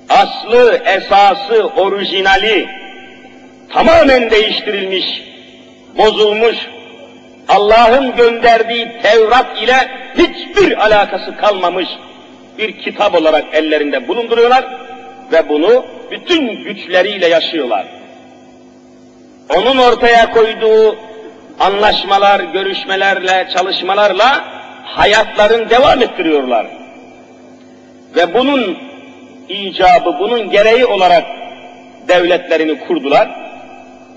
Aslı, 0.10 0.82
esası, 0.86 1.68
orijinali 1.68 2.81
tamamen 3.74 4.32
değiştirilmiş, 4.32 5.24
bozulmuş, 5.98 6.56
Allah'ın 7.48 8.16
gönderdiği 8.16 8.92
Tevrat 9.04 9.62
ile 9.62 9.76
hiçbir 10.18 10.86
alakası 10.86 11.38
kalmamış 11.38 11.88
bir 12.58 12.78
kitap 12.78 13.16
olarak 13.16 13.46
ellerinde 13.54 14.08
bulunduruyorlar 14.08 14.66
ve 15.32 15.50
bunu 15.50 15.86
bütün 16.12 16.64
güçleriyle 16.64 17.28
yaşıyorlar. 17.28 17.86
Onun 19.58 19.78
ortaya 19.78 20.32
koyduğu 20.32 20.96
anlaşmalar, 21.60 22.40
görüşmelerle, 22.40 23.48
çalışmalarla 23.54 24.46
hayatlarını 24.84 25.70
devam 25.70 26.02
ettiriyorlar. 26.02 26.68
Ve 28.16 28.34
bunun 28.34 28.78
icabı, 29.50 30.20
bunun 30.20 30.50
gereği 30.50 30.86
olarak 30.86 31.24
devletlerini 32.08 32.80
kurdular. 32.80 33.41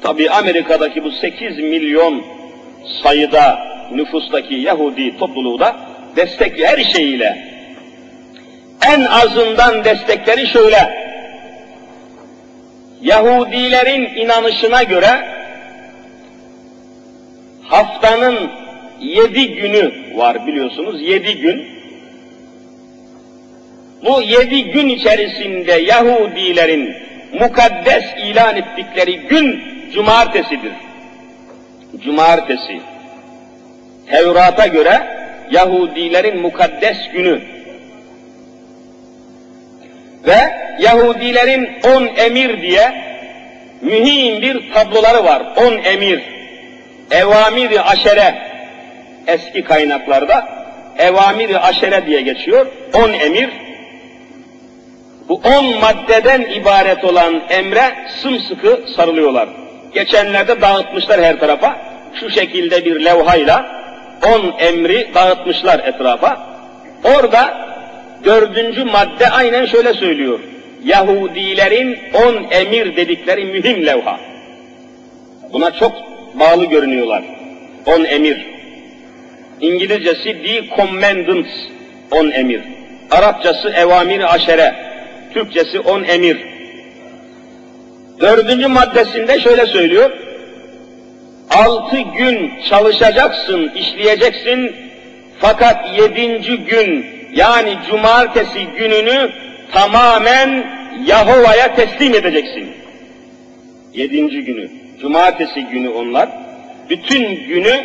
Tabi 0.03 0.31
Amerika'daki 0.31 1.05
bu 1.05 1.11
8 1.11 1.59
milyon 1.59 2.25
sayıda 3.03 3.59
nüfustaki 3.93 4.55
Yahudi 4.55 5.17
topluluğu 5.17 5.61
da 5.61 5.77
destekli 6.17 6.67
her 6.67 6.85
şeyiyle. 6.85 7.55
En 8.95 9.05
azından 9.05 9.85
destekleri 9.85 10.47
şöyle. 10.47 11.05
Yahudilerin 13.03 14.17
inanışına 14.17 14.83
göre 14.83 15.09
haftanın 17.63 18.51
yedi 19.01 19.55
günü 19.55 19.93
var 20.15 20.47
biliyorsunuz, 20.47 21.03
yedi 21.03 21.37
gün. 21.37 21.67
Bu 24.05 24.23
yedi 24.23 24.65
gün 24.65 24.89
içerisinde 24.89 25.73
Yahudilerin 25.73 26.97
mukaddes 27.41 28.05
ilan 28.25 28.57
ettikleri 28.57 29.17
gün 29.17 29.74
cumartesidir. 29.95 30.73
Cumartesi. 32.05 32.81
Tevrat'a 34.11 34.67
göre 34.67 35.07
Yahudilerin 35.51 36.41
mukaddes 36.41 36.99
günü. 37.13 37.41
Ve 40.27 40.39
Yahudilerin 40.79 41.69
on 41.85 42.11
emir 42.17 42.63
diye 42.63 42.93
mühim 43.81 44.43
bir 44.43 44.73
tabloları 44.73 45.25
var. 45.25 45.43
On 45.57 45.79
emir. 45.85 46.23
Evamiri 47.11 47.81
aşere 47.81 48.35
eski 49.27 49.65
kaynaklarda 49.65 50.49
evamiri 50.99 51.59
aşere 51.59 52.07
diye 52.07 52.21
geçiyor. 52.21 52.67
On 52.95 53.13
emir. 53.13 53.51
Bu 55.29 55.41
on 55.45 55.79
maddeden 55.79 56.41
ibaret 56.41 57.05
olan 57.05 57.43
emre 57.51 57.95
sımsıkı 58.23 58.85
sarılıyorlar. 58.97 59.64
Geçenlerde 59.95 60.61
dağıtmışlar 60.61 61.23
her 61.23 61.41
tarafa. 61.41 61.77
Şu 62.21 62.31
şekilde 62.31 62.85
bir 62.85 63.05
levhayla 63.05 63.85
on 64.27 64.55
emri 64.59 65.09
dağıtmışlar 65.15 65.79
etrafa. 65.79 66.47
Orada 67.05 67.55
dördüncü 68.25 68.85
madde 68.85 69.31
aynen 69.31 69.67
şöyle 69.67 69.95
söylüyor. 69.95 70.41
Yahudilerin 70.85 71.99
on 72.15 72.47
emir 72.51 72.97
dedikleri 72.97 73.45
mühim 73.45 73.87
levha. 73.87 74.21
Buna 75.53 75.71
çok 75.71 75.93
bağlı 76.35 76.65
görünüyorlar. 76.65 77.23
On 77.87 78.05
emir. 78.05 78.47
İngilizcesi 79.61 80.43
The 80.43 80.77
Commandments, 80.77 81.51
on 82.11 82.31
emir. 82.31 82.61
Arapçası 83.11 83.69
evamir 83.71 84.35
aşere, 84.35 84.75
Türkçesi 85.35 85.81
on 85.81 86.05
emir. 86.05 86.54
Dördüncü 88.21 88.67
maddesinde 88.67 89.41
şöyle 89.41 89.67
söylüyor. 89.67 90.11
Altı 91.51 92.01
gün 92.01 92.53
çalışacaksın, 92.69 93.71
işleyeceksin. 93.77 94.77
Fakat 95.39 95.99
yedinci 95.99 96.57
gün 96.57 97.07
yani 97.33 97.77
cumartesi 97.91 98.67
gününü 98.67 99.31
tamamen 99.73 100.67
Yahova'ya 101.07 101.75
teslim 101.75 102.15
edeceksin. 102.15 102.73
Yedinci 103.95 104.45
günü, 104.45 104.71
cumartesi 105.01 105.65
günü 105.65 105.89
onlar. 105.89 106.29
Bütün 106.91 107.47
günü 107.47 107.85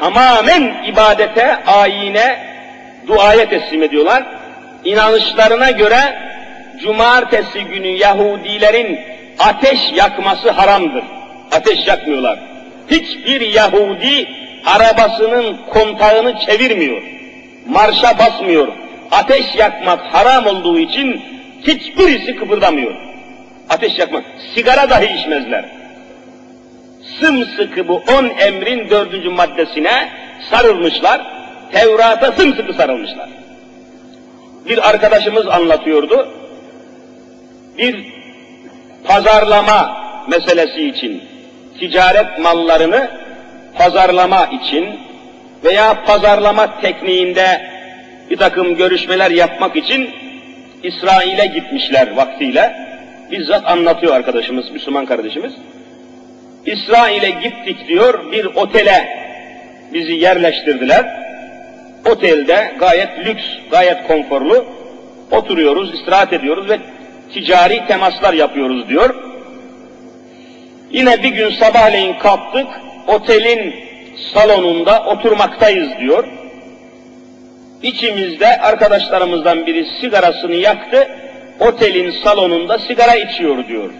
tamamen 0.00 0.84
ibadete, 0.84 1.64
ayine, 1.64 2.38
duaya 3.06 3.48
teslim 3.48 3.82
ediyorlar. 3.82 4.24
İnanışlarına 4.84 5.70
göre 5.70 6.18
cumartesi 6.82 7.64
günü 7.64 7.88
Yahudilerin 7.88 9.17
ateş 9.38 9.92
yakması 9.94 10.50
haramdır. 10.50 11.04
Ateş 11.52 11.86
yakmıyorlar. 11.86 12.38
Hiçbir 12.90 13.40
Yahudi 13.40 14.28
arabasının 14.66 15.56
kontağını 15.70 16.38
çevirmiyor. 16.46 17.02
Marşa 17.66 18.18
basmıyor. 18.18 18.68
Ateş 19.10 19.54
yakmak 19.54 20.14
haram 20.14 20.46
olduğu 20.46 20.78
için 20.78 21.22
hiçbirisi 21.62 22.36
kıpırdamıyor. 22.36 22.94
Ateş 23.70 23.98
yakmak. 23.98 24.24
Sigara 24.54 24.90
dahi 24.90 25.18
içmezler. 25.18 25.64
Sımsıkı 27.20 27.88
bu 27.88 28.02
on 28.18 28.30
emrin 28.38 28.90
dördüncü 28.90 29.30
maddesine 29.30 30.08
sarılmışlar. 30.50 31.20
Tevrat'a 31.72 32.32
sımsıkı 32.32 32.72
sarılmışlar. 32.72 33.28
Bir 34.68 34.88
arkadaşımız 34.88 35.46
anlatıyordu. 35.46 36.28
Bir 37.78 38.17
pazarlama 39.04 39.96
meselesi 40.28 40.88
için, 40.88 41.22
ticaret 41.80 42.38
mallarını 42.38 43.10
pazarlama 43.74 44.46
için 44.46 45.00
veya 45.64 46.04
pazarlama 46.04 46.80
tekniğinde 46.80 47.70
bir 48.30 48.36
takım 48.36 48.76
görüşmeler 48.76 49.30
yapmak 49.30 49.76
için 49.76 50.10
İsrail'e 50.82 51.46
gitmişler 51.46 52.16
vaktiyle. 52.16 52.88
Bizzat 53.30 53.70
anlatıyor 53.70 54.14
arkadaşımız, 54.14 54.70
Müslüman 54.70 55.06
kardeşimiz. 55.06 55.52
İsrail'e 56.66 57.30
gittik 57.30 57.88
diyor, 57.88 58.32
bir 58.32 58.44
otele 58.44 59.08
bizi 59.92 60.12
yerleştirdiler. 60.12 61.28
Otelde 62.12 62.72
gayet 62.78 63.26
lüks, 63.26 63.44
gayet 63.70 64.06
konforlu 64.06 64.66
oturuyoruz, 65.30 65.94
istirahat 65.94 66.32
ediyoruz 66.32 66.70
ve 66.70 66.78
ticari 67.32 67.86
temaslar 67.86 68.34
yapıyoruz 68.34 68.88
diyor. 68.88 69.14
Yine 70.90 71.22
bir 71.22 71.28
gün 71.28 71.50
sabahleyin 71.50 72.14
kalktık, 72.14 72.66
otelin 73.06 73.74
salonunda 74.34 75.04
oturmaktayız 75.04 75.88
diyor. 76.00 76.24
İçimizde 77.82 78.60
arkadaşlarımızdan 78.60 79.66
biri 79.66 79.86
sigarasını 80.00 80.54
yaktı, 80.54 81.08
otelin 81.60 82.10
salonunda 82.10 82.78
sigara 82.78 83.14
içiyor 83.14 83.68
diyor. 83.68 83.90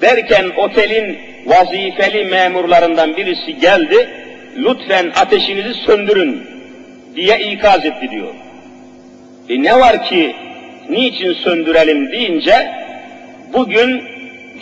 Derken 0.00 0.50
otelin 0.56 1.18
vazifeli 1.46 2.24
memurlarından 2.24 3.16
birisi 3.16 3.58
geldi, 3.58 4.08
lütfen 4.56 5.12
ateşinizi 5.20 5.74
söndürün 5.74 6.46
diye 7.16 7.38
ikaz 7.38 7.84
etti 7.84 8.10
diyor. 8.10 8.34
E 9.48 9.62
ne 9.62 9.80
var 9.80 10.04
ki 10.04 10.36
niçin 10.88 11.32
söndürelim 11.32 12.12
deyince 12.12 12.72
bugün 13.52 14.02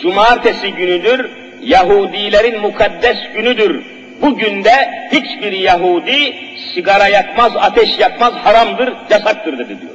cumartesi 0.03 0.73
günüdür, 0.73 1.31
Yahudilerin 1.63 2.61
mukaddes 2.61 3.17
günüdür. 3.35 3.83
Bugün 4.23 4.65
de 4.65 5.09
hiçbir 5.13 5.53
Yahudi 5.53 6.35
sigara 6.75 7.09
yakmaz, 7.09 7.53
ateş 7.57 7.99
yakmaz, 7.99 8.35
haramdır, 8.35 8.93
yasaktır 9.11 9.59
dedi 9.59 9.77
diyor. 9.81 9.93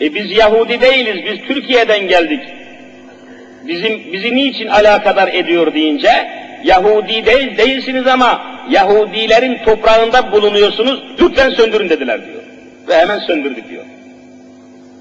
E 0.00 0.14
biz 0.14 0.30
Yahudi 0.30 0.80
değiliz, 0.80 1.24
biz 1.24 1.48
Türkiye'den 1.48 2.08
geldik. 2.08 2.40
Bizim 3.66 4.12
bizi 4.12 4.34
niçin 4.34 4.68
alakadar 4.68 5.28
ediyor 5.28 5.74
deyince 5.74 6.10
Yahudi 6.64 7.26
değil 7.26 7.56
değilsiniz 7.56 8.06
ama 8.06 8.42
Yahudilerin 8.70 9.58
toprağında 9.64 10.32
bulunuyorsunuz, 10.32 11.02
lütfen 11.20 11.50
söndürün 11.50 11.88
dediler 11.88 12.26
diyor. 12.26 12.42
Ve 12.88 12.96
hemen 12.96 13.18
söndürdük 13.18 13.68
diyor. 13.68 13.84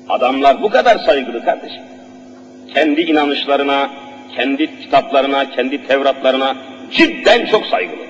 Adamlar 0.09 0.61
bu 0.61 0.69
kadar 0.69 0.97
saygılı 0.97 1.45
kardeşim. 1.45 1.81
Kendi 2.73 3.01
inanışlarına, 3.01 3.89
kendi 4.35 4.81
kitaplarına, 4.81 5.49
kendi 5.51 5.87
Tevratlarına 5.87 6.55
cidden 6.91 7.45
çok 7.45 7.65
saygılı. 7.65 8.03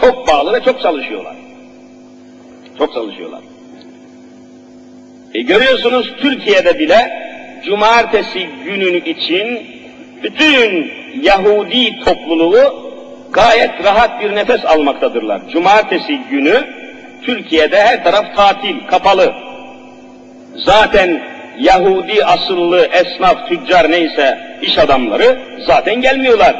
Çok 0.00 0.28
bağlı 0.28 0.52
ve 0.52 0.64
çok 0.64 0.80
çalışıyorlar. 0.80 1.34
Çok 2.78 2.94
çalışıyorlar. 2.94 3.40
E 5.34 5.40
görüyorsunuz 5.40 6.12
Türkiye'de 6.20 6.78
bile 6.78 7.30
cumartesi 7.64 8.48
günün 8.64 8.94
için 8.94 9.66
bütün 10.22 10.92
Yahudi 11.22 12.00
topluluğu 12.00 12.92
gayet 13.32 13.84
rahat 13.84 14.20
bir 14.24 14.34
nefes 14.34 14.64
almaktadırlar. 14.64 15.48
Cumartesi 15.48 16.18
günü 16.30 16.66
Türkiye'de 17.22 17.82
her 17.82 18.04
taraf 18.04 18.36
tatil, 18.36 18.86
kapalı. 18.86 19.49
Zaten 20.56 21.22
Yahudi 21.58 22.24
asıllı 22.24 22.86
esnaf, 22.86 23.48
tüccar 23.48 23.90
neyse 23.90 24.38
iş 24.62 24.78
adamları 24.78 25.40
zaten 25.66 26.00
gelmiyorlar. 26.00 26.56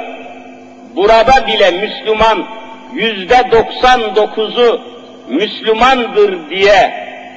Burada 0.97 1.47
bile 1.47 1.71
Müslüman 1.71 2.47
yüzde 2.95 3.35
99'u 3.35 4.81
Müslümandır 5.29 6.51
diye 6.51 6.93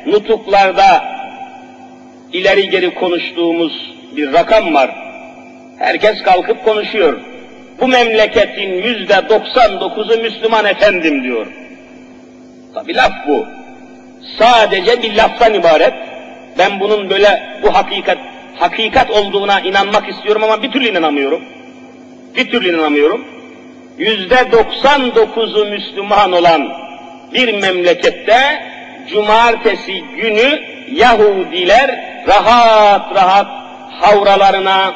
nutuklarda 0.05 1.03
ileri 2.33 2.69
geri 2.69 2.93
konuştuğumuz 2.93 3.93
bir 4.15 4.33
rakam 4.33 4.73
var. 4.73 4.95
Herkes 5.79 6.23
kalkıp 6.23 6.65
konuşuyor. 6.65 7.21
Bu 7.81 7.87
memleketin 7.87 8.73
yüzde 8.73 9.13
99'u 9.13 10.21
Müslüman 10.21 10.65
efendim 10.65 11.23
diyor. 11.23 11.47
Tabi 12.73 12.95
laf 12.95 13.13
bu. 13.27 13.45
Sadece 14.39 15.01
bir 15.03 15.15
laftan 15.15 15.53
ibaret. 15.53 15.93
Ben 16.57 16.79
bunun 16.79 17.09
böyle 17.09 17.59
bu 17.63 17.75
hakikat 17.75 18.17
hakikat 18.55 19.11
olduğuna 19.11 19.59
inanmak 19.59 20.09
istiyorum 20.09 20.43
ama 20.43 20.63
bir 20.63 20.71
türlü 20.71 20.87
inanamıyorum. 20.87 21.41
Bir 22.35 22.51
türlü 22.51 22.69
inanamıyorum. 22.69 23.25
Yüzde 23.97 24.35
99'u 24.35 25.65
Müslüman 25.65 26.31
olan 26.31 26.73
bir 27.33 27.61
memlekette 27.61 28.63
cumartesi 29.09 30.01
günü 30.01 30.59
Yahudiler 30.91 31.99
rahat 32.27 33.15
rahat 33.15 33.47
havralarına, 34.01 34.93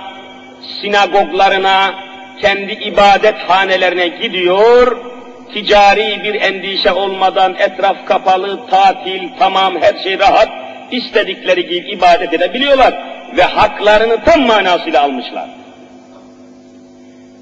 sinagoglarına, 0.81 1.93
kendi 2.41 2.71
ibadet 2.71 3.35
hanelerine 3.49 4.07
gidiyor, 4.07 4.97
ticari 5.53 6.23
bir 6.23 6.41
endişe 6.41 6.91
olmadan 6.91 7.55
etraf 7.59 8.05
kapalı, 8.05 8.67
tatil, 8.67 9.29
tamam 9.39 9.81
her 9.81 10.03
şey 10.03 10.19
rahat, 10.19 10.49
istedikleri 10.91 11.67
gibi 11.67 11.89
ibadet 11.89 12.33
edebiliyorlar 12.33 12.93
ve 13.37 13.43
haklarını 13.43 14.23
tam 14.23 14.41
manasıyla 14.41 15.03
almışlar. 15.03 15.49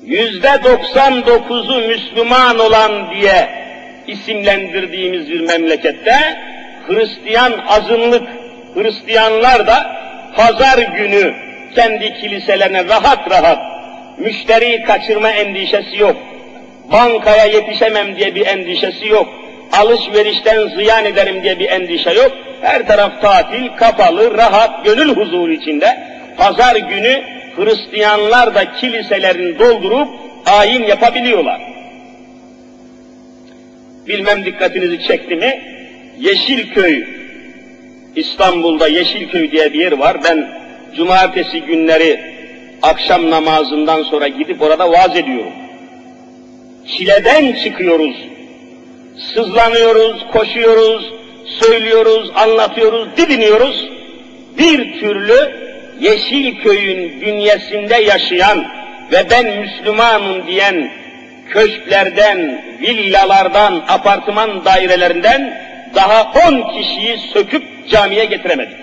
Yüzde 0.03 0.59
doksan 0.63 1.25
dokuzu 1.25 1.81
Müslüman 1.81 2.59
olan 2.59 3.15
diye 3.15 3.49
isimlendirdiğimiz 4.07 5.29
bir 5.29 5.39
memlekette 5.39 6.15
Hristiyan 6.87 7.53
azınlık, 7.67 8.23
Hristiyanlar 8.75 9.67
da 9.67 9.95
pazar 10.35 10.77
günü 10.77 11.33
kendi 11.75 12.13
kiliselerine 12.13 12.85
rahat 12.85 13.31
rahat 13.31 13.59
müşteri 14.17 14.83
kaçırma 14.83 15.29
endişesi 15.29 15.97
yok. 15.97 16.17
Bankaya 16.91 17.45
yetişemem 17.45 18.15
diye 18.15 18.35
bir 18.35 18.45
endişesi 18.45 19.07
yok. 19.07 19.27
Alışverişten 19.77 20.67
ziyan 20.67 21.05
ederim 21.05 21.43
diye 21.43 21.59
bir 21.59 21.69
endişe 21.69 22.11
yok. 22.11 22.31
Her 22.61 22.87
taraf 22.87 23.21
tatil, 23.21 23.67
kapalı, 23.77 24.37
rahat, 24.37 24.85
gönül 24.85 25.15
huzuru 25.15 25.53
içinde. 25.53 25.97
Pazar 26.37 26.75
günü 26.75 27.23
Hristiyanlar 27.55 28.55
da 28.55 28.73
kiliselerini 28.73 29.59
doldurup 29.59 30.07
ayin 30.45 30.83
yapabiliyorlar. 30.83 31.61
Bilmem 34.07 34.45
dikkatinizi 34.45 35.07
çekti 35.07 35.35
mi? 35.35 35.61
Yeşilköy, 36.19 37.03
İstanbul'da 38.15 38.87
Yeşilköy 38.87 39.51
diye 39.51 39.73
bir 39.73 39.79
yer 39.79 39.91
var. 39.91 40.17
Ben 40.23 40.49
cumartesi 40.95 41.61
günleri 41.61 42.19
akşam 42.81 43.31
namazından 43.31 44.03
sonra 44.03 44.27
gidip 44.27 44.61
orada 44.61 44.91
vaaz 44.91 45.15
ediyorum. 45.15 45.53
Çileden 46.87 47.53
çıkıyoruz. 47.63 48.15
Sızlanıyoruz, 49.19 50.25
koşuyoruz, 50.31 51.13
söylüyoruz, 51.45 52.31
anlatıyoruz, 52.35 53.07
didiniyoruz. 53.17 53.89
Bir 54.57 54.99
türlü 54.99 55.65
Yeşilköy'ün 55.99 57.21
bünyesinde 57.21 57.95
yaşayan 57.95 58.65
ve 59.11 59.29
ben 59.29 59.59
Müslümanım 59.59 60.47
diyen 60.47 60.91
köşklerden, 61.49 62.65
villalardan, 62.81 63.83
apartman 63.87 64.65
dairelerinden 64.65 65.61
daha 65.95 66.31
on 66.47 66.77
kişiyi 66.77 67.17
söküp 67.33 67.89
camiye 67.89 68.25
getiremedik. 68.25 68.77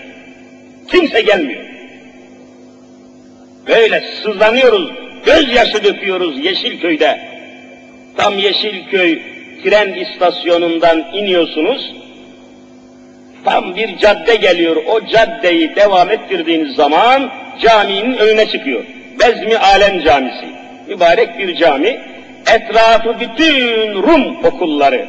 Kimse 0.91 1.21
gelmiyor. 1.21 1.65
Böyle 3.69 4.05
sızlanıyoruz, 4.23 4.91
gözyaşı 5.27 5.85
döküyoruz 5.85 6.45
Yeşilköy'de. 6.45 7.21
Tam 8.17 8.39
Yeşilköy 8.39 9.32
tren 9.65 9.95
istasyonundan 9.95 11.05
iniyorsunuz. 11.15 11.93
Tam 13.45 13.77
bir 13.77 13.99
cadde 13.99 14.37
geliyor. 14.37 14.77
O 14.77 15.07
caddeyi 15.07 15.77
devam 15.77 16.11
ettirdiğiniz 16.11 16.77
zaman 16.77 17.33
caminin 17.61 18.17
önüne 18.17 18.47
çıkıyor. 18.47 18.85
Bezmi 19.21 19.57
Alem 19.57 20.01
Camisi. 20.01 20.47
Mübarek 20.89 21.39
bir 21.39 21.55
cami. 21.55 22.01
Etrafı 22.55 23.21
bütün 23.21 23.95
Rum 24.03 24.45
okulları. 24.45 25.07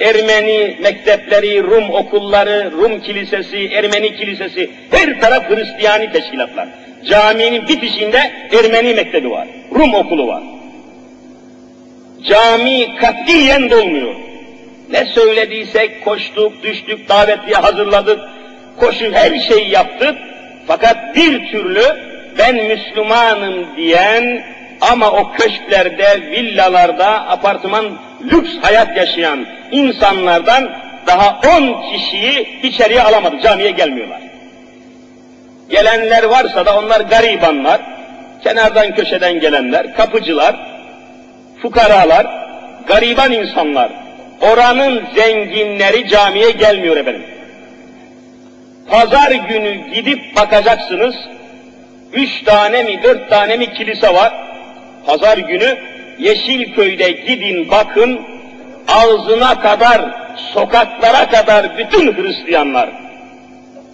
Ermeni 0.00 0.76
mektepleri, 0.82 1.62
Rum 1.62 1.90
okulları, 1.90 2.72
Rum 2.72 3.00
kilisesi, 3.00 3.68
Ermeni 3.72 4.16
kilisesi, 4.16 4.70
her 4.90 5.20
taraf 5.20 5.50
Hristiyani 5.50 6.12
teşkilatlar. 6.12 6.68
Caminin 7.04 7.68
bitişinde 7.68 8.18
Ermeni 8.58 8.94
mektebi 8.94 9.30
var, 9.30 9.48
Rum 9.74 9.94
okulu 9.94 10.26
var. 10.26 10.42
Cami 12.24 12.96
katiyen 12.96 13.70
dolmuyor. 13.70 14.14
Ne 14.90 15.06
söylediysek 15.06 16.04
koştuk, 16.04 16.62
düştük, 16.62 17.08
davetliye 17.08 17.56
hazırladık, 17.56 18.20
koşu 18.76 19.12
her 19.12 19.38
şeyi 19.38 19.70
yaptık. 19.70 20.14
Fakat 20.66 21.16
bir 21.16 21.50
türlü 21.50 21.82
ben 22.38 22.54
Müslümanım 22.56 23.76
diyen 23.76 24.44
ama 24.80 25.10
o 25.10 25.32
köşklerde, 25.32 26.30
villalarda, 26.30 27.28
apartman, 27.28 27.98
lüks 28.32 28.50
hayat 28.62 28.96
yaşayan 28.96 29.46
insanlardan 29.72 30.70
daha 31.06 31.40
on 31.56 31.92
kişiyi 31.92 32.60
içeriye 32.62 33.02
alamadı, 33.02 33.36
camiye 33.42 33.70
gelmiyorlar. 33.70 34.20
Gelenler 35.70 36.22
varsa 36.22 36.66
da 36.66 36.78
onlar 36.78 37.00
garibanlar, 37.00 37.80
kenardan 38.44 38.94
köşeden 38.94 39.40
gelenler, 39.40 39.96
kapıcılar, 39.96 40.56
fukaralar, 41.62 42.26
gariban 42.86 43.32
insanlar. 43.32 43.90
Oranın 44.40 45.04
zenginleri 45.14 46.08
camiye 46.08 46.50
gelmiyor 46.50 46.96
efendim. 46.96 47.24
Pazar 48.90 49.30
günü 49.30 49.94
gidip 49.94 50.36
bakacaksınız, 50.36 51.14
üç 52.12 52.42
tane 52.44 52.82
mi, 52.82 53.02
dört 53.02 53.30
tane 53.30 53.56
mi 53.56 53.74
kilise 53.74 54.14
var. 54.14 54.32
Pazar 55.06 55.38
günü 55.38 55.78
Yeşilköy'de 56.18 57.10
gidin 57.10 57.70
bakın, 57.70 58.20
ağzına 58.88 59.60
kadar, 59.60 60.00
sokaklara 60.54 61.28
kadar 61.30 61.78
bütün 61.78 62.16
Hristiyanlar, 62.16 62.90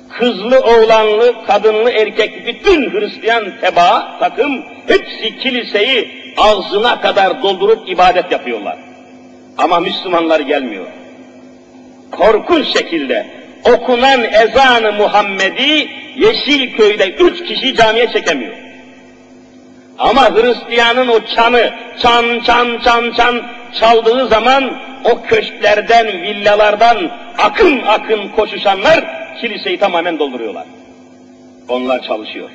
kızlı, 0.09 0.61
oğlanlı, 0.61 1.35
kadınlı, 1.47 1.91
erkekli 1.91 2.47
bütün 2.47 2.91
Hristiyan 2.91 3.45
teba, 3.61 4.17
takım, 4.21 4.63
hepsi 4.87 5.39
kiliseyi 5.39 6.25
ağzına 6.37 7.01
kadar 7.01 7.43
doldurup 7.43 7.89
ibadet 7.89 8.33
yapıyorlar. 8.33 8.77
Ama 9.59 9.81
Müslümanlar 9.81 10.41
gelmiyor. 10.41 10.87
Korkunç 12.11 12.67
şekilde 12.79 13.27
okunan 13.65 14.25
ezanı 14.25 14.93
Muhammedi 14.93 15.89
Yeşilköy'de 16.17 17.11
üç 17.11 17.45
kişi 17.45 17.75
camiye 17.75 18.13
çekemiyor. 18.13 18.55
Ama 19.99 20.31
Hristiyanın 20.31 21.09
o 21.09 21.21
çanı, 21.37 21.71
çan 22.03 22.41
çan 22.47 22.81
çan 22.85 23.13
çan 23.17 23.43
çaldığı 23.81 24.29
zaman 24.29 24.81
o 25.05 25.23
köşklerden, 25.23 26.07
villalardan 26.07 27.11
akın 27.39 27.83
akın 27.83 28.29
koşuşanlar 28.29 29.24
kiliseyi 29.41 29.79
tamamen 29.79 30.19
dolduruyorlar. 30.19 30.67
Onlar 31.69 32.03
çalışıyor. 32.03 32.51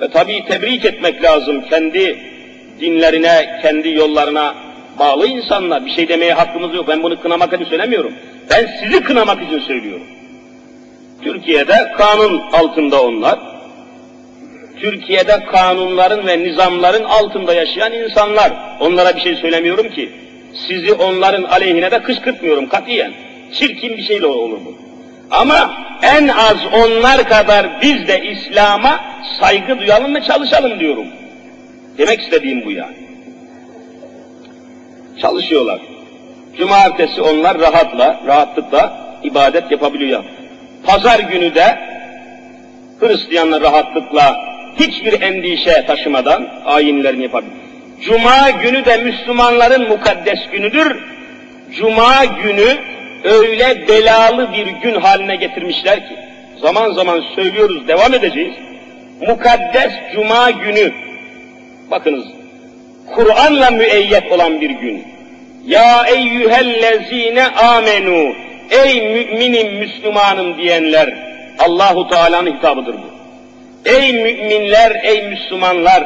Ve 0.00 0.10
tabii 0.10 0.44
tebrik 0.48 0.84
etmek 0.84 1.24
lazım 1.24 1.64
kendi 1.70 2.18
dinlerine, 2.80 3.58
kendi 3.62 3.88
yollarına 3.88 4.54
bağlı 4.98 5.26
insanlar. 5.26 5.86
Bir 5.86 5.90
şey 5.90 6.08
demeye 6.08 6.32
hakkımız 6.32 6.74
yok. 6.74 6.88
Ben 6.88 7.02
bunu 7.02 7.20
kınamak 7.20 7.52
için 7.52 7.64
söylemiyorum. 7.64 8.12
Ben 8.50 8.70
sizi 8.80 9.00
kınamak 9.00 9.42
için 9.42 9.60
söylüyorum. 9.60 10.06
Türkiye'de 11.22 11.92
kanun 11.96 12.40
altında 12.52 13.02
onlar. 13.02 13.38
Türkiye'de 14.80 15.44
kanunların 15.44 16.26
ve 16.26 16.38
nizamların 16.38 17.04
altında 17.04 17.54
yaşayan 17.54 17.92
insanlar. 17.92 18.52
Onlara 18.80 19.16
bir 19.16 19.20
şey 19.20 19.36
söylemiyorum 19.36 19.90
ki. 19.90 20.12
Sizi 20.68 20.92
onların 20.92 21.42
aleyhine 21.42 21.90
de 21.90 22.02
kışkırtmıyorum 22.02 22.68
katiyen. 22.68 23.12
Çirkin 23.52 23.96
bir 23.96 24.02
şeyle 24.02 24.26
olur 24.26 24.58
bu. 24.66 24.87
Ama 25.30 25.74
en 26.02 26.28
az 26.28 26.56
onlar 26.72 27.28
kadar 27.28 27.82
biz 27.82 28.08
de 28.08 28.24
İslam'a 28.24 29.00
saygı 29.40 29.78
duyalım 29.80 30.14
ve 30.14 30.22
çalışalım 30.22 30.80
diyorum. 30.80 31.06
Demek 31.98 32.20
istediğim 32.20 32.64
bu 32.64 32.70
yani. 32.70 32.96
Çalışıyorlar. 35.20 35.80
Cumartesi 36.58 37.22
onlar 37.22 37.60
rahatla, 37.60 38.20
rahatlıkla 38.26 38.96
ibadet 39.22 39.70
yapabiliyor. 39.70 40.24
Pazar 40.86 41.18
günü 41.20 41.54
de 41.54 41.78
Hristiyanlar 43.00 43.62
rahatlıkla 43.62 44.36
hiçbir 44.78 45.20
endişe 45.22 45.86
taşımadan 45.86 46.48
ayinlerini 46.64 47.22
yapabilir. 47.22 47.52
Cuma 48.00 48.50
günü 48.50 48.84
de 48.84 48.96
Müslümanların 48.96 49.88
mukaddes 49.88 50.38
günüdür. 50.52 50.96
Cuma 51.72 52.24
günü 52.24 52.78
öyle 53.24 53.88
belalı 53.88 54.52
bir 54.52 54.66
gün 54.66 55.00
haline 55.00 55.36
getirmişler 55.36 56.08
ki, 56.08 56.16
zaman 56.60 56.92
zaman 56.92 57.24
söylüyoruz, 57.34 57.88
devam 57.88 58.14
edeceğiz. 58.14 58.54
Mukaddes 59.28 59.92
Cuma 60.14 60.50
günü, 60.50 60.92
bakınız, 61.90 62.24
Kur'an'la 63.14 63.70
müeyyet 63.70 64.32
olan 64.32 64.60
bir 64.60 64.70
gün. 64.70 65.04
Ya 65.66 66.04
eyyühellezine 66.06 67.46
amenu, 67.46 68.34
ey 68.70 69.00
müminim, 69.02 69.78
Müslümanım 69.78 70.58
diyenler, 70.58 71.14
Allahu 71.58 72.08
Teala'nın 72.08 72.56
hitabıdır 72.56 72.94
bu. 72.94 73.08
Ey 73.90 74.12
müminler, 74.12 75.00
ey 75.04 75.22
Müslümanlar, 75.28 76.04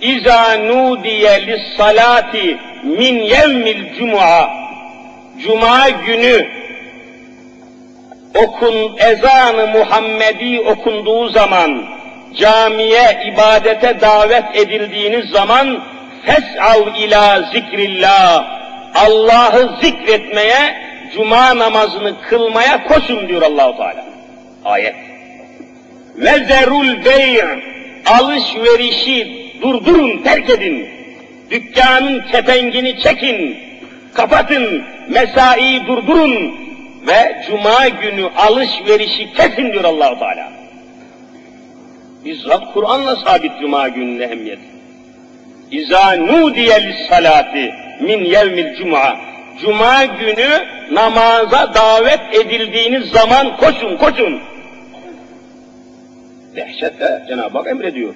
İza 0.00 0.56
nudiye 0.56 1.46
lissalati 1.46 2.56
min 2.84 3.18
yevmil 3.18 3.94
cuma 3.98 4.50
Cuma 5.42 5.90
günü 5.90 6.48
okun 8.34 8.96
ezanı 8.98 9.66
Muhammedi 9.66 10.60
okunduğu 10.60 11.28
zaman 11.28 11.84
camiye 12.36 13.32
ibadete 13.32 14.00
davet 14.00 14.44
edildiğiniz 14.54 15.30
zaman 15.30 15.82
fes'av 16.26 16.94
ila 16.96 17.42
zikrillah 17.42 18.60
Allah'ı 18.94 19.76
zikretmeye 19.82 20.76
cuma 21.14 21.58
namazını 21.58 22.20
kılmaya 22.20 22.84
koşun 22.84 23.28
diyor 23.28 23.42
Allahu 23.42 23.76
Teala. 23.76 24.04
Ayet. 24.64 24.94
Ve 26.16 26.44
zerul 26.44 27.04
bey' 27.04 27.40
alışverişi 28.06 29.50
durdurun, 29.62 30.22
terk 30.22 30.50
edin. 30.50 30.88
Dükkanın 31.50 32.24
kepengini 32.32 33.00
çekin, 33.00 33.58
kapatın, 34.14 34.84
mesai 35.08 35.86
durdurun 35.86 36.56
ve 37.08 37.42
cuma 37.46 37.88
günü 37.88 38.28
alışverişi 38.36 39.32
kesin 39.32 39.72
diyor 39.72 39.84
Allahu 39.84 40.18
Teala. 40.18 40.52
Bizzat 42.24 42.72
Kur'an'la 42.74 43.16
sabit 43.16 43.52
cuma 43.60 43.88
gününün 43.88 44.20
ehemmiyeti. 44.20 44.62
İza 45.70 46.16
nudiye 46.16 46.94
salati 47.08 47.74
min 48.00 48.24
yevmil 48.24 48.74
cuma. 48.74 49.16
Cuma 49.60 50.04
günü 50.04 50.48
namaza 50.90 51.74
davet 51.74 52.20
edildiğiniz 52.34 53.10
zaman 53.10 53.56
koşun, 53.56 53.96
koşun. 53.96 54.40
Dehşetle 56.56 57.24
Cenab-ı 57.28 57.58
Hak 57.58 57.66
emrediyor. 57.66 58.14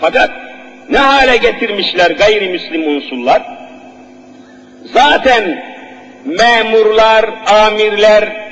Fakat 0.00 0.30
ne 0.90 0.98
hale 0.98 1.36
getirmişler 1.36 2.10
gayrimüslim 2.10 2.96
unsurlar? 2.96 3.42
Zaten 4.84 5.64
memurlar, 6.24 7.30
amirler, 7.46 8.50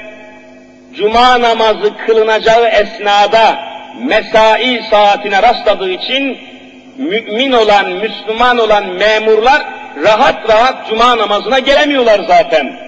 cuma 0.94 1.40
namazı 1.40 1.96
kılınacağı 2.06 2.68
esnada 2.68 3.58
mesai 4.04 4.82
saatine 4.90 5.42
rastladığı 5.42 5.90
için 5.90 6.38
mümin 6.98 7.52
olan, 7.52 7.92
Müslüman 7.92 8.58
olan 8.58 8.86
memurlar 8.86 9.62
rahat 10.04 10.48
rahat 10.50 10.88
cuma 10.88 11.18
namazına 11.18 11.58
gelemiyorlar 11.58 12.20
zaten. 12.28 12.80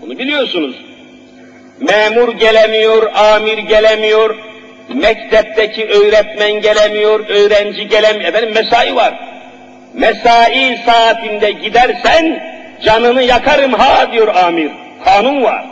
Bunu 0.00 0.18
biliyorsunuz. 0.18 0.76
Memur 1.80 2.32
gelemiyor, 2.32 3.12
amir 3.14 3.58
gelemiyor, 3.58 4.36
mektepteki 4.88 5.86
öğretmen 5.86 6.52
gelemiyor, 6.52 7.28
öğrenci 7.28 7.88
gelemiyor. 7.88 8.28
Efendim 8.28 8.54
mesai 8.54 8.96
var. 8.96 9.14
Mesai 9.94 10.78
saatinde 10.86 11.50
gidersen 11.50 12.42
canını 12.84 13.22
yakarım 13.22 13.72
ha 13.72 14.12
diyor 14.12 14.34
amir. 14.34 14.70
Kanun 15.04 15.42
var. 15.42 15.64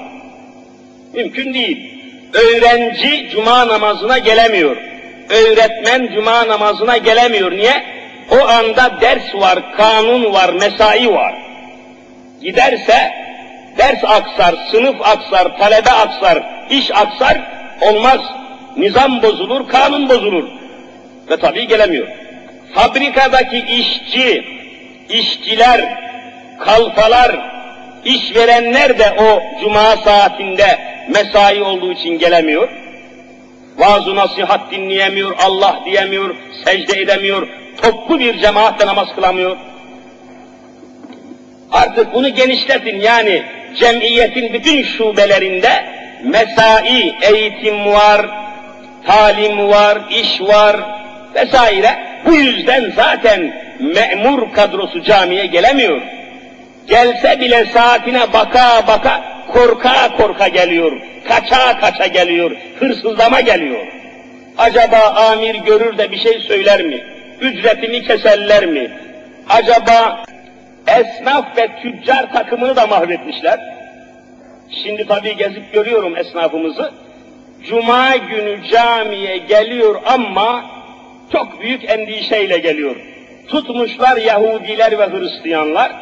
Mümkün 1.14 1.54
değil. 1.54 2.00
Öğrenci 2.32 3.28
cuma 3.30 3.68
namazına 3.68 4.18
gelemiyor. 4.18 4.76
Öğretmen 5.30 6.10
cuma 6.14 6.48
namazına 6.48 6.96
gelemiyor. 6.96 7.52
Niye? 7.52 7.84
O 8.30 8.48
anda 8.48 9.00
ders 9.00 9.34
var, 9.34 9.76
kanun 9.76 10.32
var, 10.32 10.52
mesai 10.52 11.12
var. 11.12 11.34
Giderse 12.42 13.12
ders 13.78 14.04
aksar, 14.04 14.54
sınıf 14.70 14.96
aksar, 15.00 15.58
talebe 15.58 15.90
aksar, 15.90 16.42
iş 16.70 16.90
aksar, 16.90 17.40
olmaz. 17.80 18.20
Nizam 18.76 19.22
bozulur, 19.22 19.68
kanun 19.68 20.08
bozulur. 20.08 20.44
Ve 21.30 21.36
tabii 21.36 21.66
gelemiyor. 21.66 22.08
Fabrikadaki 22.74 23.58
işçi, 23.58 24.44
işçiler, 25.08 25.98
kalfalar, 26.60 27.56
işverenler 28.04 28.98
de 28.98 29.16
o 29.18 29.42
cuma 29.60 29.96
saatinde 29.96 30.78
mesai 31.08 31.62
olduğu 31.62 31.92
için 31.92 32.18
gelemiyor. 32.18 32.68
Vaaz 33.78 34.06
nasihat 34.06 34.70
dinleyemiyor, 34.70 35.36
Allah 35.44 35.80
diyemiyor, 35.84 36.36
secde 36.64 37.00
edemiyor, 37.00 37.48
toplu 37.82 38.18
bir 38.18 38.38
cemaatle 38.38 38.86
namaz 38.86 39.08
kılamıyor. 39.14 39.56
Artık 41.72 42.14
bunu 42.14 42.28
genişletin 42.28 43.00
yani 43.00 43.42
cemiyetin 43.78 44.52
bütün 44.52 44.82
şubelerinde 44.82 45.86
mesai, 46.24 47.14
eğitim 47.22 47.86
var, 47.86 48.26
talim 49.06 49.68
var, 49.68 49.98
iş 50.10 50.40
var 50.40 50.76
vesaire. 51.34 51.90
Bu 52.26 52.34
yüzden 52.34 52.92
zaten 52.96 53.60
memur 53.80 54.52
kadrosu 54.52 55.02
camiye 55.02 55.46
gelemiyor. 55.46 56.00
Gelse 56.86 57.40
bile 57.40 57.64
saatine 57.64 58.32
baka 58.32 58.86
baka 58.88 59.22
korka 59.52 60.16
korka 60.16 60.48
geliyor. 60.48 60.92
Kaça 61.28 61.78
kaça 61.80 62.06
geliyor. 62.06 62.56
Hırsızlama 62.78 63.40
geliyor. 63.40 63.86
Acaba 64.58 64.98
amir 65.30 65.54
görür 65.54 65.98
de 65.98 66.10
bir 66.10 66.18
şey 66.18 66.38
söyler 66.38 66.84
mi? 66.84 67.04
Ücretini 67.40 68.02
keserler 68.02 68.66
mi? 68.66 68.90
Acaba 69.48 70.24
esnaf 70.86 71.56
ve 71.56 71.68
tüccar 71.82 72.32
takımını 72.32 72.76
da 72.76 72.86
mahvetmişler. 72.86 73.60
Şimdi 74.84 75.06
tabii 75.06 75.36
gezip 75.36 75.72
görüyorum 75.72 76.16
esnafımızı. 76.16 76.92
Cuma 77.64 78.16
günü 78.16 78.64
camiye 78.72 79.36
geliyor 79.36 80.00
ama 80.06 80.64
çok 81.32 81.60
büyük 81.60 81.90
endişeyle 81.90 82.58
geliyor. 82.58 82.96
Tutmuşlar 83.48 84.16
Yahudiler 84.16 84.98
ve 84.98 85.06
Hristiyanlar, 85.06 85.92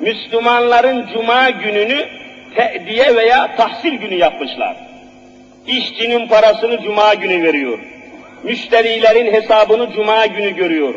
Müslümanların 0.00 1.06
cuma 1.14 1.50
gününü 1.50 2.08
te'diye 2.54 3.16
veya 3.16 3.56
tahsil 3.56 3.92
günü 3.92 4.14
yapmışlar. 4.14 4.76
İşçinin 5.66 6.28
parasını 6.28 6.82
cuma 6.82 7.14
günü 7.14 7.42
veriyor. 7.42 7.78
Müşterilerin 8.42 9.32
hesabını 9.32 9.92
cuma 9.92 10.26
günü 10.26 10.56
görüyor. 10.56 10.94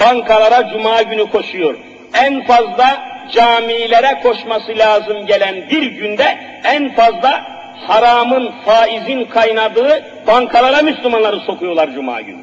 Bankalara 0.00 0.68
cuma 0.72 1.02
günü 1.02 1.30
koşuyor. 1.30 1.74
En 2.14 2.44
fazla 2.44 3.08
camilere 3.32 4.20
koşması 4.22 4.78
lazım 4.78 5.26
gelen 5.26 5.70
bir 5.70 5.82
günde 5.82 6.38
en 6.64 6.94
fazla 6.94 7.57
haramın, 7.86 8.52
faizin 8.64 9.24
kaynadığı 9.24 10.04
bankalara 10.26 10.82
Müslümanları 10.82 11.40
sokuyorlar 11.40 11.90
cuma 11.94 12.20
günü. 12.20 12.42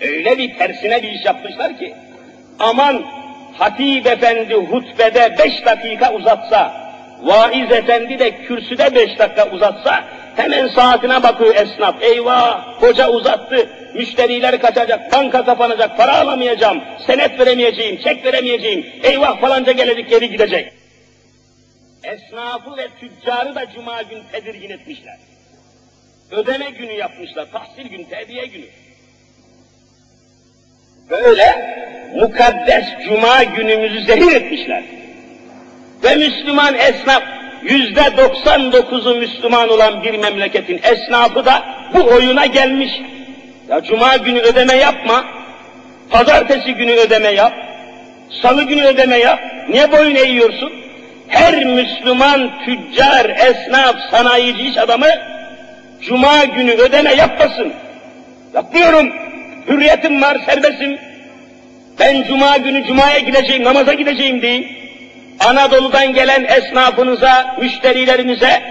Öyle 0.00 0.38
bir 0.38 0.58
tersine 0.58 1.02
bir 1.02 1.08
iş 1.08 1.24
yapmışlar 1.24 1.78
ki 1.78 1.94
aman 2.58 3.04
hatip 3.58 4.06
efendi 4.06 4.54
hutbede 4.54 5.36
beş 5.38 5.64
dakika 5.66 6.12
uzatsa, 6.12 6.72
vaiz 7.22 7.72
efendi 7.72 8.18
de 8.18 8.30
kürsüde 8.30 8.94
beş 8.94 9.18
dakika 9.18 9.50
uzatsa 9.50 10.04
hemen 10.36 10.68
saatine 10.68 11.22
bakıyor 11.22 11.54
esnaf. 11.54 12.02
Eyvah 12.02 12.82
hoca 12.82 13.10
uzattı, 13.10 13.70
müşteriler 13.94 14.60
kaçacak, 14.60 15.12
banka 15.12 15.44
kapanacak, 15.44 15.96
para 15.96 16.18
alamayacağım, 16.18 16.80
senet 17.06 17.40
veremeyeceğim, 17.40 17.98
çek 18.04 18.24
veremeyeceğim, 18.24 18.86
eyvah 19.02 19.40
falanca 19.40 19.72
gelecek 19.72 20.10
geri 20.10 20.30
gidecek. 20.30 20.77
Esnafı 22.04 22.76
ve 22.76 22.88
tüccarı 23.00 23.54
da 23.54 23.70
cuma 23.74 24.02
gün 24.02 24.22
tedirgin 24.32 24.70
etmişler. 24.70 25.18
Ödeme 26.30 26.70
günü 26.70 26.92
yapmışlar, 26.92 27.46
tahsil 27.52 27.88
günü, 27.88 28.08
terbiye 28.08 28.46
günü. 28.46 28.66
Böyle 31.10 31.78
mukaddes 32.14 32.84
cuma 33.08 33.44
günümüzü 33.44 34.06
zehir 34.06 34.32
etmişler. 34.36 34.82
Ve 36.04 36.14
Müslüman 36.14 36.74
esnaf, 36.74 37.22
yüzde 37.62 38.00
99'u 38.00 39.14
Müslüman 39.14 39.68
olan 39.68 40.02
bir 40.02 40.18
memleketin 40.18 40.80
esnafı 40.82 41.44
da 41.44 41.64
bu 41.94 42.04
oyuna 42.04 42.46
gelmiş. 42.46 42.90
Ya 43.68 43.82
cuma 43.82 44.16
günü 44.16 44.38
ödeme 44.40 44.76
yapma, 44.76 45.24
pazartesi 46.10 46.74
günü 46.74 46.92
ödeme 46.92 47.28
yap, 47.28 47.52
salı 48.42 48.62
günü 48.62 48.84
ödeme 48.84 49.18
yap, 49.18 49.40
niye 49.68 49.92
boyun 49.92 50.14
eğiyorsun? 50.14 50.87
Her 51.28 51.64
Müslüman 51.64 52.50
tüccar, 52.64 53.30
esnaf, 53.30 53.96
sanayici 54.10 54.68
iş 54.68 54.76
adamı 54.76 55.08
cuma 56.08 56.44
günü 56.44 56.72
ödeme 56.72 57.14
yapmasın. 57.14 57.72
Yapmıyorum, 58.54 59.12
hürriyetim 59.68 60.22
var, 60.22 60.36
serbestim. 60.46 60.98
Ben 62.00 62.22
cuma 62.22 62.56
günü 62.56 62.86
cumaya 62.86 63.18
gideceğim, 63.18 63.64
namaza 63.64 63.92
gideceğim 63.92 64.42
deyin. 64.42 64.66
Anadolu'dan 65.46 66.12
gelen 66.12 66.44
esnafınıza, 66.44 67.56
müşterilerinize 67.60 68.62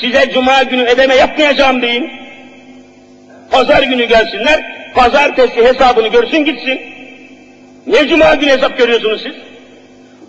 size 0.00 0.30
cuma 0.30 0.62
günü 0.62 0.82
ödeme 0.82 1.14
yapmayacağım 1.14 1.82
deyin. 1.82 2.10
Pazar 3.50 3.82
günü 3.82 4.04
gelsinler, 4.04 4.60
pazartesi 4.94 5.64
hesabını 5.64 6.08
görsün 6.08 6.44
gitsin. 6.44 6.80
Ne 7.86 8.08
cuma 8.08 8.34
günü 8.34 8.50
hesap 8.50 8.78
görüyorsunuz 8.78 9.22
siz? 9.22 9.34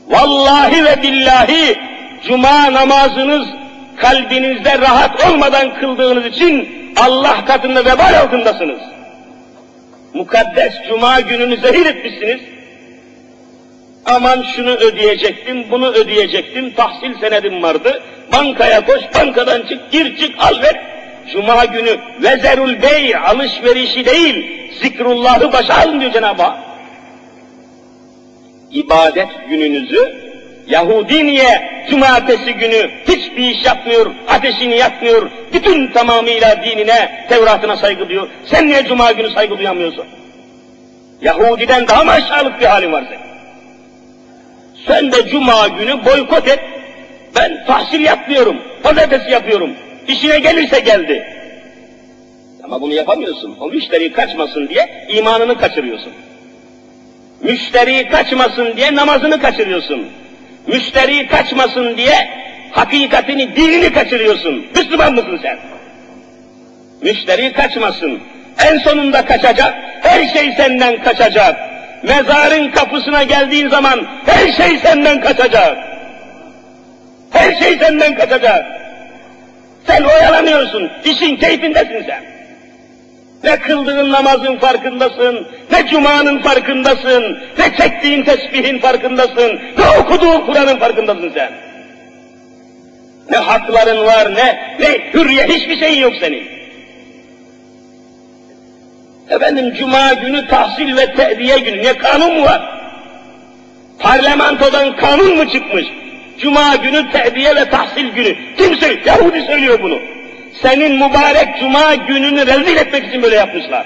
Vallahi 0.07 0.85
ve 0.85 1.01
billahi 1.01 1.79
cuma 2.27 2.73
namazınız 2.73 3.47
kalbinizde 3.97 4.79
rahat 4.79 5.31
olmadan 5.31 5.79
kıldığınız 5.79 6.25
için 6.25 6.69
Allah 6.97 7.45
katında 7.45 7.85
vebal 7.85 8.19
altındasınız. 8.21 8.79
Mukaddes 10.13 10.73
cuma 10.87 11.19
gününü 11.19 11.57
zehir 11.57 11.85
etmişsiniz. 11.85 12.41
Aman 14.05 14.45
şunu 14.55 14.69
ödeyecektim, 14.69 15.71
bunu 15.71 15.87
ödeyecektim, 15.87 16.73
tahsil 16.73 17.19
senedim 17.19 17.63
vardı. 17.63 18.03
Bankaya 18.33 18.85
koş, 18.85 19.01
bankadan 19.15 19.61
çık, 19.69 19.91
gir 19.91 20.17
çık, 20.17 20.35
al 20.39 20.61
ver. 20.61 20.81
Cuma 21.33 21.65
günü 21.65 21.97
vezerul 22.23 22.81
bey 22.81 23.15
alışverişi 23.15 24.05
değil, 24.05 24.61
zikrullahı 24.81 25.53
başa 25.53 25.73
alın 25.77 25.99
diyor 25.99 26.11
Cenab-ı 26.13 26.43
Hak. 26.43 26.57
İbadet 28.71 29.27
gününüzü 29.49 30.27
Yahudi 30.67 31.25
niye 31.25 31.83
cumartesi 31.89 32.53
günü 32.53 32.91
hiçbir 33.07 33.49
iş 33.49 33.65
yapmıyor, 33.65 34.15
ateşini 34.27 34.77
yakmıyor, 34.77 35.29
bütün 35.53 35.91
tamamıyla 35.91 36.63
dinine, 36.63 37.25
Tevrat'ına 37.29 37.77
saygı 37.77 38.09
duyuyor. 38.09 38.27
Sen 38.45 38.67
niye 38.67 38.85
cuma 38.85 39.11
günü 39.11 39.29
saygı 39.29 39.57
duyamıyorsun? 39.57 40.05
Yahudiden 41.21 41.87
daha 41.87 42.03
mı 42.03 42.11
aşağılık 42.11 42.61
bir 42.61 42.65
halin 42.65 42.91
var 42.91 43.03
senin? 43.09 43.27
Sen 44.87 45.11
de 45.11 45.29
cuma 45.29 45.67
günü 45.67 46.05
boykot 46.05 46.47
et. 46.47 46.59
Ben 47.35 47.65
tahsil 47.65 48.01
yapmıyorum, 48.01 48.61
pazartesi 48.83 49.31
yapıyorum. 49.31 49.71
İşine 50.07 50.39
gelirse 50.39 50.79
geldi. 50.79 51.23
Ama 52.63 52.81
bunu 52.81 52.93
yapamıyorsun. 52.93 53.55
O 53.59 53.67
müşteri 53.67 54.11
kaçmasın 54.11 54.69
diye 54.69 55.07
imanını 55.09 55.57
kaçırıyorsun. 55.57 56.13
Müşteri 57.41 58.09
kaçmasın 58.09 58.77
diye 58.77 58.95
namazını 58.95 59.41
kaçırıyorsun. 59.41 60.07
Müşteri 60.67 61.27
kaçmasın 61.27 61.97
diye 61.97 62.29
hakikatini, 62.71 63.55
dinini 63.55 63.93
kaçırıyorsun. 63.93 64.65
Müslüman 64.75 65.13
mısın 65.13 65.39
sen? 65.43 65.57
Müşteri 67.01 67.53
kaçmasın. 67.53 68.19
En 68.65 68.77
sonunda 68.77 69.25
kaçacak. 69.25 69.73
Her 70.01 70.27
şey 70.33 70.53
senden 70.57 71.03
kaçacak. 71.03 71.55
Mezarın 72.03 72.71
kapısına 72.71 73.23
geldiğin 73.23 73.69
zaman 73.69 74.07
her 74.25 74.51
şey 74.51 74.77
senden 74.77 75.21
kaçacak. 75.21 75.77
Her 77.31 77.55
şey 77.55 77.77
senden 77.77 78.15
kaçacak. 78.15 78.65
Sen 79.87 80.03
oyalanıyorsun. 80.03 80.91
işin 81.05 81.35
keyfindesin 81.35 82.05
sen. 82.07 82.36
Ne 83.43 83.59
kıldığın 83.59 84.11
namazın 84.11 84.57
farkındasın, 84.57 85.47
ne 85.71 85.87
cumanın 85.87 86.39
farkındasın, 86.39 87.37
ne 87.57 87.77
çektiğin 87.77 88.23
tesbihin 88.23 88.79
farkındasın, 88.79 89.59
ne 89.77 89.99
okuduğun 89.99 90.45
Kur'an'ın 90.45 90.79
farkındasın 90.79 91.31
sen. 91.33 91.51
Ne 93.31 93.37
hakların 93.37 94.05
var, 94.05 94.35
ne, 94.35 94.77
ne 94.79 95.13
hürriye, 95.13 95.47
hiçbir 95.47 95.79
şeyin 95.79 96.01
yok 96.01 96.13
senin. 96.19 96.47
Efendim 99.29 99.73
cuma 99.73 100.13
günü 100.13 100.47
tahsil 100.47 100.97
ve 100.97 101.13
tediye 101.15 101.59
günü, 101.59 101.83
ne 101.83 101.97
kanun 101.97 102.33
mu 102.39 102.45
var? 102.45 102.61
Parlamentodan 103.99 104.97
kanun 104.97 105.35
mu 105.35 105.49
çıkmış? 105.49 105.85
Cuma 106.39 106.75
günü 106.75 107.11
tediye 107.11 107.55
ve 107.55 107.69
tahsil 107.69 108.07
günü. 108.07 108.35
Kim 108.57 108.75
söylüyor? 108.75 109.05
Yahudi 109.05 109.41
söylüyor 109.41 109.79
bunu 109.81 110.16
senin 110.61 110.91
mübarek 110.91 111.59
cuma 111.59 111.95
gününü 111.95 112.47
rezil 112.47 112.77
etmek 112.77 113.05
için 113.07 113.23
böyle 113.23 113.35
yapmışlar. 113.35 113.85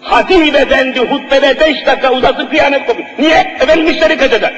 Hatip 0.00 0.54
efendi 0.54 1.00
hutbede 1.00 1.60
beş 1.60 1.86
dakika 1.86 2.12
uzatıp 2.12 2.50
kıyamet 2.50 2.86
kopuyor. 2.86 3.08
Niye? 3.18 3.56
Efendim 3.60 3.84
müşteri 3.84 4.16
kaçacak. 4.16 4.52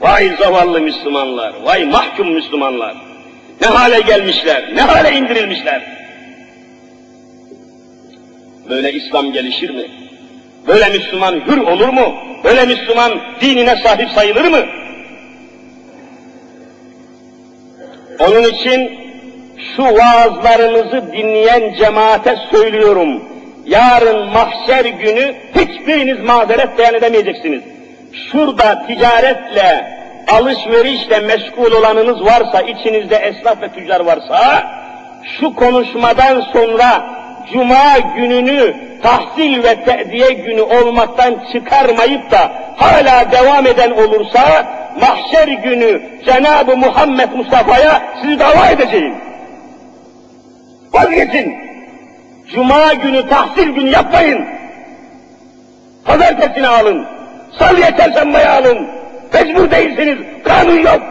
Vay 0.00 0.36
zavallı 0.38 0.80
Müslümanlar, 0.80 1.52
vay 1.62 1.84
mahkum 1.84 2.32
Müslümanlar. 2.32 2.94
Ne 3.60 3.66
hale 3.66 4.00
gelmişler, 4.00 4.70
ne 4.74 4.80
hale 4.80 5.16
indirilmişler. 5.16 5.82
Böyle 8.70 8.92
İslam 8.92 9.32
gelişir 9.32 9.70
mi? 9.70 9.84
Böyle 10.66 10.88
Müslüman 10.88 11.32
hür 11.46 11.56
olur 11.58 11.88
mu? 11.88 12.14
Böyle 12.44 12.64
Müslüman 12.64 13.20
dinine 13.40 13.76
sahip 13.76 14.10
sayılır 14.10 14.44
mı? 14.44 14.66
Onun 18.20 18.42
için 18.42 19.00
şu 19.76 19.82
vaazlarınızı 19.82 21.12
dinleyen 21.12 21.74
cemaate 21.74 22.36
söylüyorum. 22.50 23.22
Yarın 23.66 24.28
mahşer 24.28 24.84
günü 24.84 25.34
hiçbiriniz 25.54 26.20
mazeret 26.20 26.78
beyan 26.78 26.94
edemeyeceksiniz. 26.94 27.62
Şurada 28.12 28.86
ticaretle, 28.86 29.98
alışverişle 30.28 31.20
meşgul 31.20 31.72
olanınız 31.72 32.24
varsa, 32.24 32.60
içinizde 32.60 33.16
esnaf 33.16 33.62
ve 33.62 33.68
tüccar 33.68 34.00
varsa, 34.00 34.62
şu 35.40 35.54
konuşmadan 35.54 36.40
sonra 36.52 37.14
Cuma 37.52 37.98
gününü 38.16 38.76
tahsil 39.02 39.62
ve 39.62 39.84
te'diye 39.84 40.30
günü 40.30 40.62
olmaktan 40.62 41.46
çıkarmayıp 41.52 42.30
da 42.30 42.52
hala 42.76 43.32
devam 43.32 43.66
eden 43.66 43.90
olursa, 43.90 44.66
mahşer 45.00 45.48
günü 45.48 46.02
Cenab-ı 46.24 46.76
Muhammed 46.76 47.28
Mustafa'ya 47.32 48.02
sizi 48.22 48.38
dava 48.38 48.66
edeceğim. 48.70 49.14
Vazgeçin. 50.92 51.54
Cuma 52.54 52.94
günü 52.94 53.28
tahsil 53.28 53.68
günü 53.68 53.90
yapmayın. 53.90 54.44
Pazartesini 56.04 56.68
alın. 56.68 57.06
Salıya 57.58 57.96
çarşambaya 57.96 58.52
alın. 58.52 58.88
Mecbur 59.34 59.70
değilsiniz. 59.70 60.18
Kanun 60.44 60.78
yok. 60.78 61.02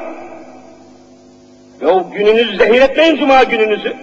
Ya 1.81 2.03
gününüzü 2.13 2.57
zehir 2.57 2.81
etmeyin 2.81 3.17
cuma 3.17 3.43
gününüzü. 3.43 3.95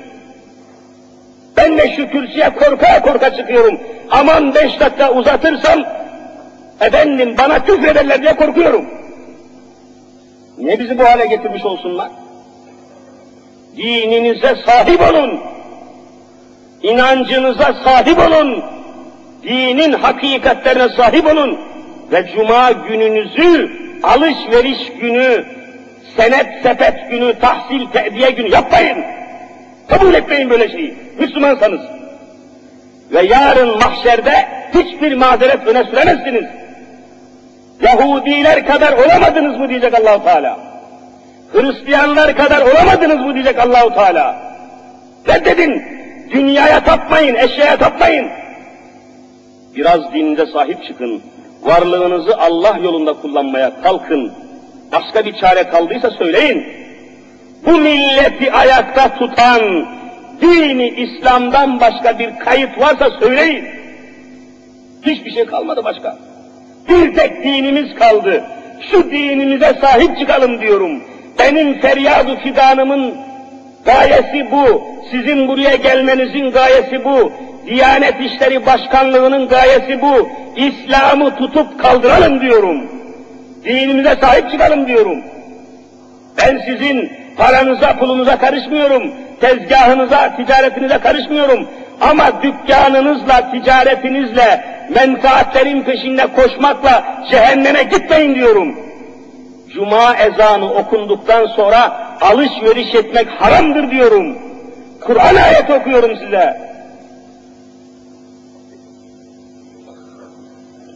Ben 1.57 1.79
de 1.79 1.97
şu 1.97 2.09
kürsüye 2.09 2.51
korka 2.51 3.03
korka 3.03 3.37
çıkıyorum. 3.37 3.81
Aman 4.11 4.55
beş 4.55 4.81
dakika 4.81 5.13
uzatırsam 5.13 5.85
efendim 6.81 7.35
bana 7.39 7.65
küfrederler 7.65 8.23
diye 8.23 8.37
korkuyorum. 8.37 9.00
Niye 10.61 10.79
bizi 10.79 10.99
bu 10.99 11.05
hale 11.05 11.27
getirmiş 11.27 11.65
olsunlar? 11.65 12.11
Dininize 13.77 14.57
sahip 14.67 15.01
olun. 15.01 15.41
İnancınıza 16.83 17.75
sahip 17.85 18.19
olun. 18.19 18.65
Dinin 19.43 19.93
hakikatlerine 19.93 20.89
sahip 20.89 21.27
olun. 21.27 21.61
Ve 22.13 22.27
cuma 22.37 22.71
gününüzü 22.71 23.71
alışveriş 24.03 24.93
günü, 25.01 25.45
senet 26.17 26.63
sepet 26.63 27.11
günü, 27.11 27.39
tahsil 27.39 27.87
te'diye 27.87 28.31
günü 28.31 28.49
yapmayın. 28.49 29.05
Kabul 29.89 30.15
etmeyin 30.15 30.51
böyle 30.51 30.69
şeyi. 30.69 30.95
Müslümansanız. 31.19 31.81
Ve 33.13 33.23
yarın 33.23 33.79
mahşerde 33.79 34.49
hiçbir 34.75 35.15
mazeret 35.15 35.67
öne 35.67 35.85
süremezsiniz. 35.85 36.60
Yahudiler 37.83 38.67
kadar 38.67 38.93
olamadınız 38.93 39.59
mı 39.59 39.69
diyecek 39.69 39.95
Allahu 39.95 40.25
Teala. 40.25 40.59
Hristiyanlar 41.53 42.37
kadar 42.37 42.61
olamadınız 42.61 43.27
mı 43.27 43.35
diyecek 43.35 43.59
Allahu 43.59 43.95
Teala. 43.95 44.37
Reddedin. 45.29 45.83
Dünyaya 46.31 46.85
tapmayın, 46.85 47.35
eşyaya 47.35 47.77
tapmayın. 47.77 48.27
Biraz 49.77 50.13
dininize 50.13 50.47
sahip 50.47 50.85
çıkın. 50.85 51.23
Varlığınızı 51.63 52.39
Allah 52.39 52.79
yolunda 52.83 53.13
kullanmaya 53.13 53.83
kalkın. 53.83 54.33
Başka 54.93 55.25
bir 55.25 55.41
çare 55.41 55.63
kaldıysa 55.63 56.11
söyleyin. 56.11 56.67
Bu 57.67 57.71
milleti 57.71 58.53
ayakta 58.53 59.19
tutan 59.19 59.87
dini 60.41 60.89
İslam'dan 60.89 61.81
başka 61.81 62.19
bir 62.19 62.39
kayıt 62.39 62.81
varsa 62.81 63.11
söyleyin. 63.21 63.65
Hiçbir 65.03 65.31
şey 65.31 65.47
kalmadı 65.47 65.85
başka. 65.85 66.30
Bir 66.91 67.15
tek 67.15 67.45
dinimiz 67.45 67.95
kaldı. 67.95 68.45
Şu 68.91 69.11
dinimize 69.11 69.75
sahip 69.81 70.19
çıkalım 70.19 70.61
diyorum. 70.61 71.03
Benim 71.39 71.81
feryadu 71.81 72.37
fidanımın 72.37 73.15
gayesi 73.85 74.51
bu. 74.51 74.83
Sizin 75.11 75.49
buraya 75.49 75.77
gelmenizin 75.77 76.51
gayesi 76.51 77.05
bu. 77.05 77.33
Diyanet 77.67 78.15
İşleri 78.21 78.67
Başkanlığı'nın 78.67 79.49
gayesi 79.49 80.03
bu. 80.03 80.29
İslam'ı 80.57 81.37
tutup 81.37 81.81
kaldıralım 81.83 82.41
diyorum. 82.41 82.91
Dinimize 83.65 84.17
sahip 84.21 84.51
çıkalım 84.51 84.87
diyorum. 84.87 85.19
Ben 86.39 86.61
sizin 86.67 87.13
paranıza, 87.37 87.99
pulunuza 87.99 88.39
karışmıyorum. 88.39 89.15
Tezgahınıza, 89.41 90.37
ticaretinize 90.37 90.99
karışmıyorum. 90.99 91.69
Ama 92.01 92.43
dükkanınızla, 92.43 93.51
ticaretinizle, 93.51 94.65
menfaatlerin 94.95 95.83
peşinde 95.83 96.27
koşmakla 96.27 97.05
cehenneme 97.31 97.83
gitmeyin 97.83 98.35
diyorum. 98.35 98.77
Cuma 99.75 100.17
ezanı 100.17 100.73
okunduktan 100.73 101.47
sonra 101.47 102.11
alışveriş 102.21 102.95
etmek 102.95 103.29
haramdır 103.29 103.91
diyorum. 103.91 104.39
Kur'an 105.01 105.35
ayeti 105.35 105.73
okuyorum 105.73 106.17
size. 106.17 106.71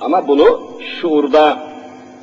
Ama 0.00 0.28
bunu 0.28 0.60
şuurda 1.00 1.58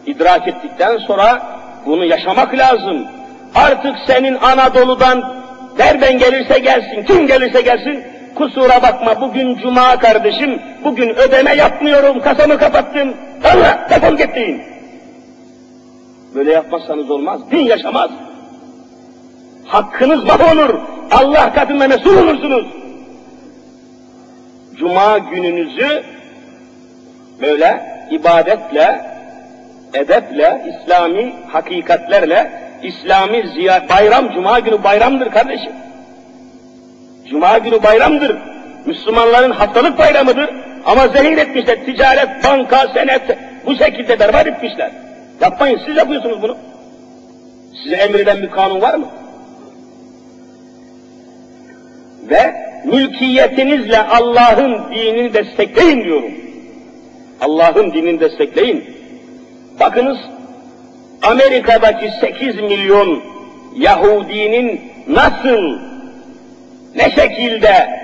idrak 0.06 0.48
ettikten 0.48 0.98
sonra 0.98 1.42
bunu 1.86 2.06
yaşamak 2.06 2.58
lazım. 2.58 3.08
Artık 3.56 3.96
senin 4.08 4.36
Anadolu'dan 4.36 5.42
nereden 5.80 6.18
gelirse 6.18 6.60
gelsin, 6.60 7.04
kim 7.08 7.28
gelirse 7.28 7.62
gelsin, 7.62 8.04
kusura 8.36 8.82
bakma 8.82 9.22
bugün 9.22 9.56
cuma 9.56 10.00
kardeşim, 10.00 10.62
bugün 10.84 11.10
ödeme 11.10 11.56
yapmıyorum, 11.56 12.20
kasamı 12.20 12.58
kapattım, 12.58 13.14
Allah 13.44 13.88
defol 13.90 14.18
gittiğin. 14.18 14.62
Böyle 16.36 16.52
yapmazsanız 16.52 17.12
olmaz, 17.12 17.42
din 17.52 17.66
yaşamaz. 17.66 18.12
Hakkınız 19.66 20.24
mahvolur, 20.24 20.80
Allah 21.12 21.54
katında 21.54 21.88
mesul 21.88 22.18
olursunuz. 22.18 22.66
Cuma 24.80 25.18
gününüzü 25.18 26.04
böyle 27.42 27.82
ibadetle, 28.12 29.02
edeple, 29.94 30.62
İslami 30.70 31.34
hakikatlerle, 31.48 32.52
İslami 32.84 33.48
ziyaret, 33.48 33.90
bayram, 33.90 34.32
cuma 34.34 34.60
günü 34.60 34.84
bayramdır 34.84 35.32
kardeşim. 35.32 35.72
Cuma 37.32 37.58
günü 37.58 37.84
bayramdır. 37.84 38.38
Müslümanların 38.86 39.52
haftalık 39.52 40.00
bayramıdır. 40.00 40.50
Ama 40.86 41.08
zehir 41.08 41.38
etmişler. 41.38 41.86
Ticaret, 41.86 42.44
banka, 42.44 42.88
senet 42.94 43.22
bu 43.66 43.76
şekilde 43.76 44.20
berbat 44.20 44.48
etmişler. 44.48 44.92
Yapmayın, 45.42 45.80
siz 45.86 45.98
yapıyorsunuz 45.98 46.42
bunu. 46.42 46.58
Size 47.84 47.96
emreden 47.96 48.42
bir 48.42 48.50
kanun 48.50 48.82
var 48.82 48.96
mı? 48.96 49.08
Ve 52.30 52.54
mülkiyetinizle 52.86 54.00
Allah'ın 54.02 54.96
dinini 54.96 55.34
destekleyin 55.34 56.04
diyorum. 56.04 56.32
Allah'ın 57.42 57.94
dinini 57.94 58.20
destekleyin. 58.20 58.84
Bakınız 59.80 60.18
Amerika'daki 61.22 62.12
8 62.22 62.56
milyon 62.56 63.24
Yahudinin 63.76 64.82
nasıl, 65.08 65.80
ne 66.96 67.12
şekilde 67.12 68.02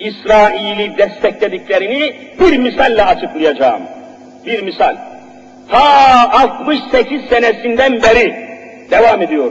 İsrail'i 0.00 0.98
desteklediklerini 0.98 2.12
bir 2.40 2.58
misalle 2.58 3.04
açıklayacağım. 3.04 3.82
Bir 4.46 4.62
misal. 4.62 4.96
Ta 5.70 6.32
68 6.32 7.22
senesinden 7.30 8.02
beri 8.02 8.34
devam 8.90 9.22
ediyor. 9.22 9.50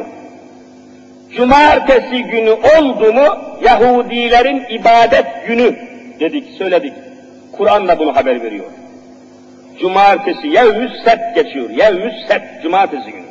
Cumartesi 1.35 2.23
günü 2.23 2.51
oldu 2.51 3.13
mu 3.13 3.27
Yahudilerin 3.63 4.63
ibadet 4.69 5.47
günü 5.47 5.75
dedik, 6.19 6.49
söyledik. 6.57 6.93
Kur'an 7.51 7.87
da 7.87 7.99
bunu 7.99 8.15
haber 8.15 8.43
veriyor. 8.43 8.65
Cumartesi, 9.79 10.47
yevmüs 10.47 10.91
sebt 11.03 11.35
geçiyor. 11.35 11.69
Yevmüs 11.69 12.27
sebt, 12.27 12.63
cumartesi 12.63 13.11
günü. 13.11 13.25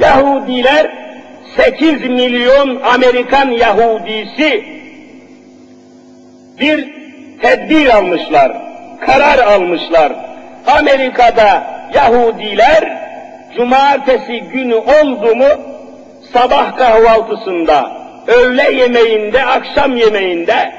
Yahudiler 0.00 1.09
8 1.56 2.10
milyon 2.10 2.80
Amerikan 2.94 3.50
Yahudisi 3.50 4.64
bir 6.60 6.88
tedbir 7.42 7.96
almışlar, 7.96 8.52
karar 9.00 9.38
almışlar. 9.38 10.12
Amerika'da 10.66 11.64
Yahudiler 11.94 13.00
cumartesi 13.56 14.40
günü 14.40 14.74
oldu 14.74 15.36
mu 15.36 15.48
sabah 16.32 16.76
kahvaltısında, 16.76 17.92
öğle 18.26 18.72
yemeğinde, 18.72 19.44
akşam 19.44 19.96
yemeğinde 19.96 20.72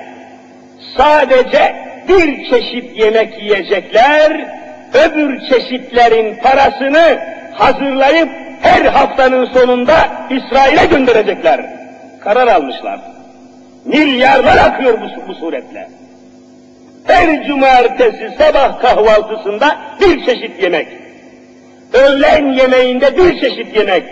sadece 0.98 1.76
bir 2.10 2.50
çeşit 2.50 2.98
yemek 2.98 3.42
yiyecekler, 3.42 4.46
öbür 4.94 5.40
çeşitlerin 5.50 6.36
parasını 6.36 7.20
hazırlayıp 7.54 8.30
her 8.62 8.86
haftanın 8.86 9.46
sonunda 9.46 9.96
İsrail'e 10.30 10.86
gönderecekler. 10.86 11.62
Karar 12.24 12.48
almışlar. 12.48 13.00
Milyarlar 13.86 14.58
akıyor 14.58 15.02
bu, 15.02 15.28
bu 15.28 15.36
suretle. 15.36 15.90
Her 17.08 17.48
cumartesi 17.48 18.32
sabah 18.38 18.80
kahvaltısında 18.80 19.78
bir 20.02 20.26
çeşit 20.26 20.64
yemek. 20.64 20.88
Öğlen 21.94 22.54
yemeğinde 22.54 23.18
bir 23.18 23.40
çeşit 23.40 23.76
yemek. 23.76 24.04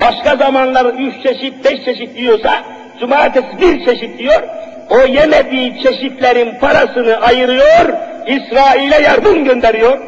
Başka 0.00 0.36
zamanlar 0.36 0.86
üç 0.86 1.22
çeşit, 1.22 1.64
beş 1.64 1.84
çeşit 1.84 2.18
yiyorsa 2.18 2.62
cumartesi 3.00 3.60
bir 3.60 3.84
çeşit 3.84 4.18
diyor. 4.18 4.42
O 4.90 4.98
yemediği 4.98 5.82
çeşitlerin 5.82 6.58
parasını 6.60 7.16
ayırıyor, 7.16 7.92
İsrail'e 8.26 9.02
yardım 9.02 9.44
gönderiyor. 9.44 9.98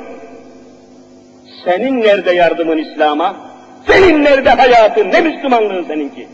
Senin 1.65 2.03
nerede 2.03 2.33
yardımın 2.33 2.79
İslam'a? 2.79 3.46
Senin 3.87 4.25
nerede 4.25 4.51
hayatın? 4.51 5.13
Ne 5.13 5.21
Müslümanlığın 5.21 5.85
seninki? 5.89 6.29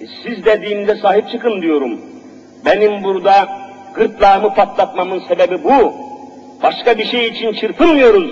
E 0.00 0.04
siz 0.22 0.44
de 0.44 0.62
dininize 0.62 0.96
sahip 0.96 1.30
çıkın 1.30 1.62
diyorum. 1.62 2.00
Benim 2.64 3.04
burada 3.04 3.48
gırtlağımı 3.94 4.54
patlatmamın 4.54 5.22
sebebi 5.28 5.64
bu. 5.64 5.94
Başka 6.62 6.98
bir 6.98 7.04
şey 7.04 7.26
için 7.26 7.52
çırpınmıyoruz. 7.52 8.30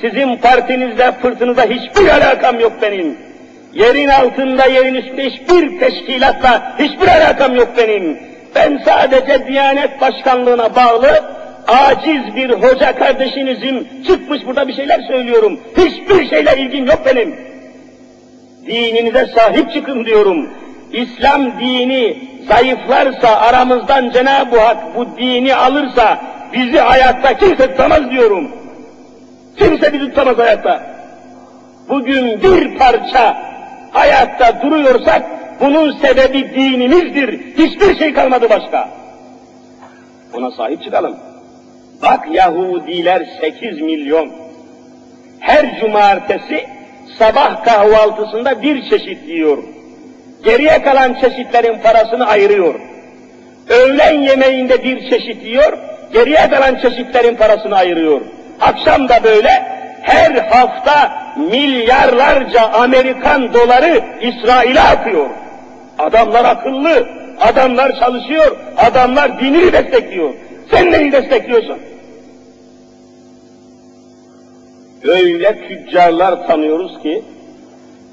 Sizin 0.00 0.36
partinizle, 0.36 1.12
fırtınıza 1.12 1.64
hiçbir 1.64 2.08
alakam 2.08 2.60
yok 2.60 2.72
benim. 2.82 3.18
Yerin 3.74 4.08
altında, 4.08 4.66
yerin 4.66 4.94
üstünde 4.94 5.24
hiçbir 5.24 5.80
teşkilatla 5.80 6.78
hiçbir 6.78 7.08
alakam 7.08 7.56
yok 7.56 7.68
benim. 7.76 8.18
Ben 8.54 8.82
sadece 8.84 9.46
Diyanet 9.46 10.00
Başkanlığı'na 10.00 10.76
bağlı 10.76 11.37
aciz 11.66 12.36
bir 12.36 12.50
hoca 12.50 12.94
kardeşinizim 12.94 13.88
çıkmış 14.06 14.46
burada 14.46 14.68
bir 14.68 14.72
şeyler 14.72 15.00
söylüyorum. 15.00 15.60
Hiçbir 15.76 16.28
şeyle 16.30 16.56
ilgim 16.56 16.86
yok 16.86 17.02
benim. 17.06 17.36
Dininize 18.66 19.26
sahip 19.26 19.72
çıkın 19.72 20.04
diyorum. 20.04 20.50
İslam 20.92 21.60
dini 21.60 22.16
zayıflarsa 22.48 23.28
aramızdan 23.28 24.10
Cenab-ı 24.10 24.60
Hak 24.60 24.96
bu 24.96 25.06
dini 25.18 25.54
alırsa 25.54 26.18
bizi 26.52 26.78
hayatta 26.78 27.36
kimse 27.36 27.70
tutamaz 27.70 28.10
diyorum. 28.10 28.52
Kimse 29.58 29.92
bizi 29.92 30.04
tutamaz 30.08 30.38
hayatta. 30.38 30.82
Bugün 31.88 32.42
bir 32.42 32.78
parça 32.78 33.36
hayatta 33.92 34.62
duruyorsak 34.62 35.22
bunun 35.60 35.92
sebebi 35.98 36.54
dinimizdir. 36.54 37.56
Hiçbir 37.58 37.98
şey 37.98 38.12
kalmadı 38.12 38.50
başka. 38.50 38.88
Ona 40.34 40.50
sahip 40.50 40.82
çıkalım. 40.82 41.16
Bak 42.02 42.28
Yahudiler 42.32 43.26
8 43.40 43.80
milyon. 43.80 44.32
Her 45.40 45.80
cumartesi 45.80 46.66
sabah 47.18 47.64
kahvaltısında 47.64 48.62
bir 48.62 48.90
çeşit 48.90 49.28
yiyor. 49.28 49.58
Geriye 50.44 50.82
kalan 50.82 51.14
çeşitlerin 51.14 51.78
parasını 51.78 52.26
ayırıyor. 52.26 52.74
Öğlen 53.68 54.12
yemeğinde 54.12 54.84
bir 54.84 55.10
çeşit 55.10 55.44
yiyor, 55.44 55.78
geriye 56.12 56.50
kalan 56.50 56.74
çeşitlerin 56.74 57.34
parasını 57.34 57.76
ayırıyor. 57.76 58.20
Akşam 58.60 59.08
da 59.08 59.24
böyle 59.24 59.50
her 60.02 60.30
hafta 60.30 61.12
milyarlarca 61.36 62.62
Amerikan 62.68 63.54
doları 63.54 64.02
İsrail'e 64.20 64.80
akıyor. 64.80 65.30
Adamlar 65.98 66.44
akıllı, 66.44 67.08
adamlar 67.40 68.00
çalışıyor, 68.00 68.56
adamlar 68.76 69.40
dinini 69.40 69.72
destekliyor. 69.72 70.34
Sen 70.70 70.92
neyi 70.92 71.12
destekliyorsun? 71.12 71.78
Öyle 75.04 75.68
tüccarlar 75.68 76.46
tanıyoruz 76.46 77.02
ki, 77.02 77.22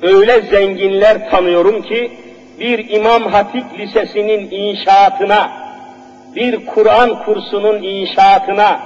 öyle 0.02 0.42
zenginler 0.42 1.32
tanıyorum 1.32 1.82
ki, 1.82 2.12
bir 2.60 2.90
İmam 2.90 3.24
Hatip 3.24 3.80
Lisesi'nin 3.80 4.52
inşaatına, 4.52 5.52
bir 6.36 6.66
Kur'an 6.66 7.24
kursunun 7.24 7.84
inşaatına 7.84 8.80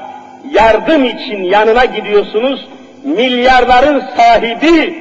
yardım 0.51 1.05
için 1.05 1.43
yanına 1.43 1.85
gidiyorsunuz, 1.85 2.67
milyarların 3.03 4.03
sahibi 4.17 4.95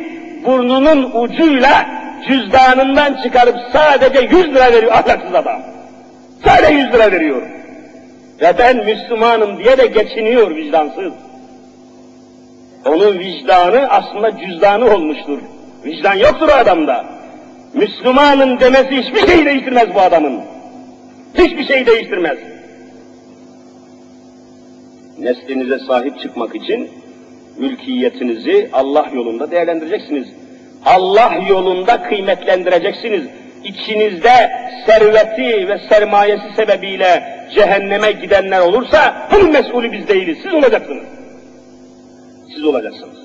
burnunun 0.45 1.11
ucuyla 1.15 1.87
cüzdanından 2.29 3.23
çıkarıp 3.23 3.57
sadece 3.73 4.21
100 4.21 4.55
lira 4.55 4.73
veriyor 4.73 4.93
ahlaksız 4.93 5.35
adam. 5.35 5.63
Sadece 6.45 6.75
100 6.75 6.93
lira 6.93 7.13
veriyor. 7.13 7.58
Ve 8.41 8.59
ben 8.59 8.85
Müslümanım 8.85 9.59
diye 9.59 9.79
de 9.79 9.87
geçiniyor 9.87 10.57
vicdansız. 10.57 11.13
Onun 12.87 13.19
vicdanı 13.19 13.89
aslında 13.89 14.39
cüzdanı 14.39 14.95
olmuştur. 14.95 15.39
Vicdan 15.85 16.15
yoktur 16.15 16.49
adamda. 16.49 17.05
Müslümanın 17.75 18.61
demesi 18.61 18.91
hiçbir 18.91 19.33
şey 19.33 19.47
değiştirmez 19.47 19.95
bu 19.95 20.01
adamın. 20.01 20.41
Hiçbir 21.35 21.65
şey 21.65 21.87
değiştirmez. 21.87 22.39
Neslinize 25.19 25.79
sahip 25.79 26.21
çıkmak 26.21 26.55
için 26.55 26.91
mülkiyetinizi 27.59 28.71
Allah 28.73 29.11
yolunda 29.15 29.51
değerlendireceksiniz. 29.51 30.29
Allah 30.87 31.35
yolunda 31.49 32.03
kıymetlendireceksiniz. 32.03 33.23
İçinizde 33.65 34.51
serveti 34.87 35.69
ve 35.69 35.79
sermayesi 35.89 36.55
sebebiyle 36.57 37.39
cehenneme 37.55 38.13
gidenler 38.13 38.61
olursa 38.61 39.29
bunun 39.33 39.53
mesulü 39.53 39.93
biz 39.93 40.09
değiliz. 40.09 40.39
Siz 40.43 40.55
olacaksınız. 40.55 41.05
Siz 42.55 42.65
olacaksınız. 42.65 43.19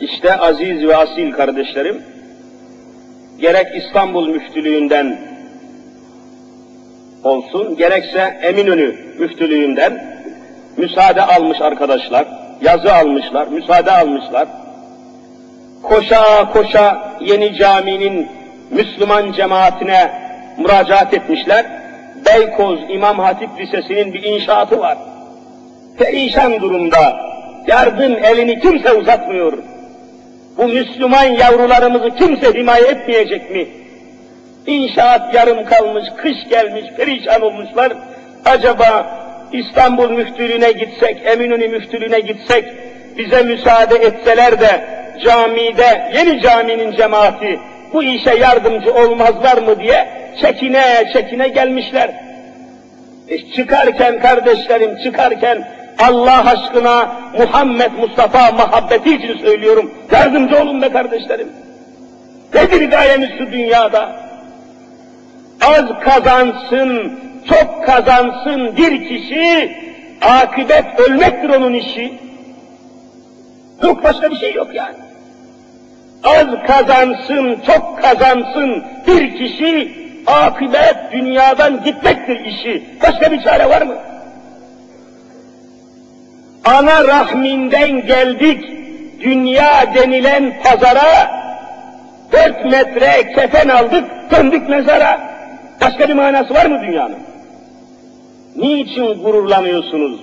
İşte 0.00 0.36
aziz 0.36 0.88
ve 0.88 0.96
asil 0.96 1.32
kardeşlerim, 1.32 2.02
gerek 3.40 3.66
İstanbul 3.76 4.28
müftülüğünden 4.28 5.18
olsun, 7.24 7.76
gerekse 7.76 8.38
Eminönü 8.42 8.94
müftülüğünden 9.18 10.16
müsaade 10.76 11.22
almış 11.22 11.60
arkadaşlar, 11.60 12.26
yazı 12.62 12.94
almışlar, 12.94 13.48
müsaade 13.48 13.92
almışlar. 13.92 14.48
Koşa 15.82 16.50
koşa 16.52 17.16
yeni 17.20 17.54
caminin 17.54 18.28
Müslüman 18.70 19.32
cemaatine 19.32 20.10
müracaat 20.58 21.14
etmişler. 21.14 21.66
Beykoz 22.26 22.80
İmam 22.88 23.18
Hatip 23.18 23.50
Lisesi'nin 23.60 24.14
bir 24.14 24.22
inşaatı 24.22 24.78
var. 24.78 24.98
Perişan 25.98 26.60
durumda, 26.60 27.16
yardım 27.66 28.24
elini 28.24 28.60
kimse 28.60 28.92
uzatmıyor 28.92 29.52
bu 30.56 30.68
Müslüman 30.68 31.24
yavrularımızı 31.24 32.10
kimse 32.10 32.52
himaye 32.54 32.84
etmeyecek 32.84 33.50
mi? 33.50 33.68
İnşaat 34.66 35.34
yarım 35.34 35.64
kalmış, 35.64 36.04
kış 36.16 36.48
gelmiş, 36.50 36.84
perişan 36.96 37.42
olmuşlar. 37.42 37.92
Acaba 38.44 39.06
İstanbul 39.52 40.10
müftülüğüne 40.10 40.72
gitsek, 40.72 41.26
Eminönü 41.26 41.68
müftülüğüne 41.68 42.20
gitsek, 42.20 42.64
bize 43.18 43.42
müsaade 43.42 43.94
etseler 43.94 44.60
de 44.60 44.95
camide, 45.24 46.10
yeni 46.14 46.40
caminin 46.40 46.92
cemaati 46.92 47.60
bu 47.92 48.02
işe 48.02 48.34
yardımcı 48.34 48.94
olmazlar 48.94 49.58
mı 49.58 49.80
diye 49.80 50.08
çekine 50.40 51.10
çekine 51.12 51.48
gelmişler. 51.48 52.10
E 53.28 53.52
çıkarken 53.52 54.20
kardeşlerim 54.20 54.98
çıkarken 55.02 55.68
Allah 55.98 56.44
aşkına 56.50 57.16
Muhammed 57.38 57.92
Mustafa 57.92 58.52
muhabbeti 58.52 59.14
için 59.14 59.38
söylüyorum. 59.38 59.94
Yardımcı 60.12 60.62
olun 60.62 60.82
be 60.82 60.88
kardeşlerim. 60.88 61.48
Nedir 62.54 62.90
gayemiz 62.90 63.28
şu 63.38 63.52
dünyada? 63.52 64.16
Az 65.66 65.84
kazansın, 66.04 67.20
çok 67.48 67.84
kazansın 67.86 68.76
bir 68.76 69.08
kişi, 69.08 69.76
akıbet 70.22 71.00
ölmektir 71.00 71.48
onun 71.48 71.74
işi. 71.74 72.12
Yok 73.82 74.04
başka 74.04 74.30
bir 74.30 74.36
şey 74.36 74.54
yok 74.54 74.74
yani. 74.74 75.05
Az 76.24 76.46
kazansın, 76.66 77.60
çok 77.66 78.02
kazansın 78.02 78.84
bir 79.06 79.36
kişi, 79.36 79.92
akıbet 80.26 80.96
dünyadan 81.12 81.84
gitmektir 81.84 82.44
işi. 82.44 82.84
Başka 83.02 83.32
bir 83.32 83.42
çare 83.42 83.68
var 83.68 83.82
mı? 83.82 83.96
ana 86.66 87.04
rahminden 87.04 88.06
geldik 88.06 88.64
dünya 89.20 89.94
denilen 89.94 90.62
pazara, 90.62 91.30
dört 92.32 92.64
metre 92.64 93.32
kefen 93.34 93.68
aldık, 93.68 94.04
döndük 94.30 94.68
mezara. 94.68 95.36
Başka 95.80 96.08
bir 96.08 96.14
manası 96.14 96.54
var 96.54 96.66
mı 96.66 96.80
dünyanın? 96.82 97.18
Niçin 98.56 99.22
gururlanıyorsunuz? 99.22 100.20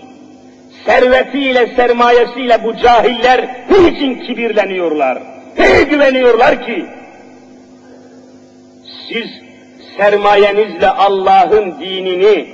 Servetiyle, 0.85 1.75
sermayesiyle 1.75 2.63
bu 2.63 2.77
cahiller 2.77 3.47
niçin 3.69 4.15
kibirleniyorlar? 4.15 5.17
Neye 5.57 5.83
güveniyorlar 5.83 6.65
ki? 6.65 6.85
Siz 9.09 9.27
sermayenizle 9.97 10.89
Allah'ın 10.89 11.79
dinini, 11.79 12.47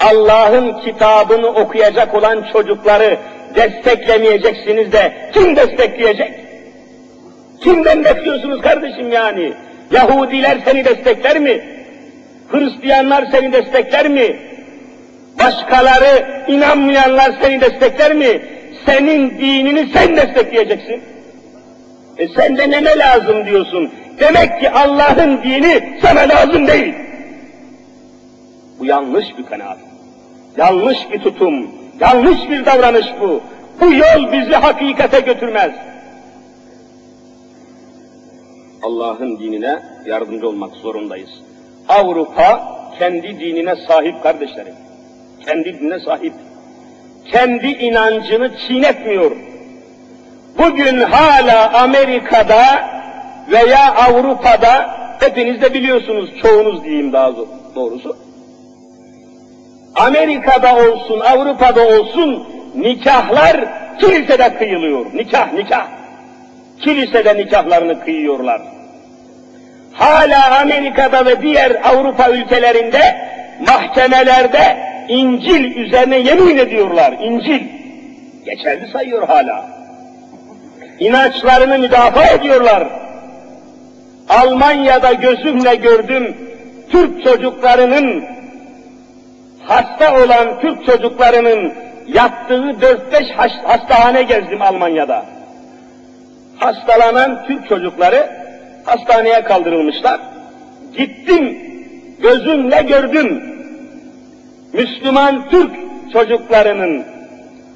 Allah'ın 0.00 0.80
kitabını 0.80 1.46
okuyacak 1.48 2.14
olan 2.14 2.44
çocukları 2.52 3.18
desteklemeyeceksiniz 3.54 4.92
de 4.92 5.30
kim 5.34 5.56
destekleyecek? 5.56 6.32
Kimden 7.62 8.04
bekliyorsunuz 8.04 8.62
kardeşim 8.62 9.12
yani? 9.12 9.52
Yahudiler 9.90 10.58
seni 10.64 10.84
destekler 10.84 11.38
mi? 11.38 11.60
Hristiyanlar 12.48 13.24
seni 13.32 13.52
destekler 13.52 14.08
mi? 14.08 14.36
Başkaları 15.38 16.44
inanmayanlar 16.48 17.32
seni 17.42 17.60
destekler 17.60 18.14
mi? 18.14 18.42
Senin 18.86 19.38
dinini 19.38 19.88
sen 19.92 20.16
destekleyeceksin. 20.16 21.02
E 22.18 22.28
sen 22.28 22.56
de 22.56 22.70
ne 22.70 22.98
lazım 22.98 23.46
diyorsun? 23.46 23.90
Demek 24.20 24.60
ki 24.60 24.70
Allah'ın 24.70 25.42
dini 25.42 25.98
sana 26.02 26.20
lazım 26.20 26.66
değil. 26.66 26.94
Bu 28.78 28.86
yanlış 28.86 29.26
bir 29.38 29.46
kanaat. 29.46 29.78
Yanlış 30.56 30.98
bir 31.12 31.18
tutum. 31.18 31.70
Yanlış 32.00 32.50
bir 32.50 32.66
davranış 32.66 33.06
bu. 33.20 33.40
Bu 33.80 33.92
yol 33.92 34.32
bizi 34.32 34.54
hakikate 34.54 35.20
götürmez. 35.20 35.72
Allah'ın 38.82 39.38
dinine 39.38 39.78
yardımcı 40.06 40.48
olmak 40.48 40.74
zorundayız. 40.74 41.30
Avrupa 41.88 42.76
kendi 42.98 43.40
dinine 43.40 43.74
sahip 43.88 44.22
kardeşlerim. 44.22 44.74
Kendi 45.46 45.64
dinine 45.64 46.00
sahip. 46.00 46.32
Kendi 47.32 47.66
inancını 47.66 48.50
çiğnetmiyor. 48.68 49.36
Bugün 50.58 51.00
hala 51.00 51.72
Amerika'da 51.82 52.64
veya 53.50 53.94
Avrupa'da 53.94 54.96
hepiniz 55.20 55.62
de 55.62 55.74
biliyorsunuz, 55.74 56.30
çoğunuz 56.42 56.84
diyeyim 56.84 57.12
daha 57.12 57.32
doğrusu. 57.74 58.16
Amerika'da 59.94 60.76
olsun, 60.76 61.20
Avrupa'da 61.20 61.88
olsun 61.88 62.48
nikahlar 62.74 63.56
kilisede 64.00 64.54
kıyılıyor. 64.58 65.06
Nikah, 65.14 65.52
nikah. 65.52 65.86
Kilisede 66.80 67.36
nikahlarını 67.36 68.04
kıyıyorlar. 68.04 68.62
Hala 69.92 70.60
Amerika'da 70.60 71.26
ve 71.26 71.42
diğer 71.42 71.72
Avrupa 71.84 72.30
ülkelerinde 72.30 73.28
mahkemelerde 73.68 74.76
İncil 75.08 75.76
üzerine 75.76 76.18
yemin 76.18 76.58
ediyorlar. 76.58 77.12
İncil. 77.20 77.60
Geçerli 78.44 78.88
sayıyor 78.92 79.28
hala. 79.28 79.75
İnançlarını 81.00 81.78
müdafaa 81.78 82.26
ediyorlar. 82.26 82.88
Almanya'da 84.28 85.12
gözümle 85.12 85.74
gördüm 85.74 86.36
Türk 86.90 87.24
çocuklarının 87.24 88.24
hasta 89.62 90.24
olan 90.24 90.60
Türk 90.60 90.86
çocuklarının 90.86 91.72
yattığı 92.06 92.80
dört 92.80 93.12
beş 93.12 93.26
hastane 93.64 94.22
gezdim 94.22 94.62
Almanya'da. 94.62 95.24
Hastalanan 96.58 97.46
Türk 97.46 97.68
çocukları 97.68 98.30
hastaneye 98.84 99.42
kaldırılmışlar. 99.42 100.20
Gittim, 100.96 101.58
gözümle 102.22 102.82
gördüm. 102.82 103.42
Müslüman 104.72 105.50
Türk 105.50 105.70
çocuklarının 106.12 107.15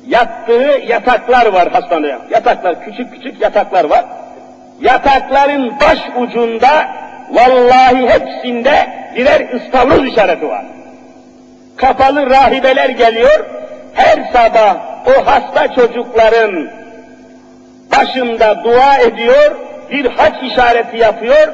yattığı 0.07 0.81
yataklar 0.87 1.47
var 1.47 1.69
hastaneye. 1.73 2.19
Yataklar, 2.31 2.85
küçük 2.85 3.13
küçük 3.13 3.41
yataklar 3.41 3.85
var. 3.85 4.05
Yatakların 4.81 5.73
baş 5.81 5.99
ucunda 6.17 6.89
vallahi 7.31 8.09
hepsinde 8.09 8.89
birer 9.17 9.55
ıstavroz 9.55 10.07
işareti 10.07 10.49
var. 10.49 10.65
Kapalı 11.77 12.31
rahibeler 12.31 12.89
geliyor, 12.89 13.47
her 13.95 14.33
sabah 14.33 14.77
o 15.07 15.27
hasta 15.27 15.75
çocukların 15.75 16.71
başında 17.97 18.65
dua 18.65 18.97
ediyor, 18.97 19.57
bir 19.91 20.07
haç 20.07 20.43
işareti 20.43 20.97
yapıyor, 20.97 21.49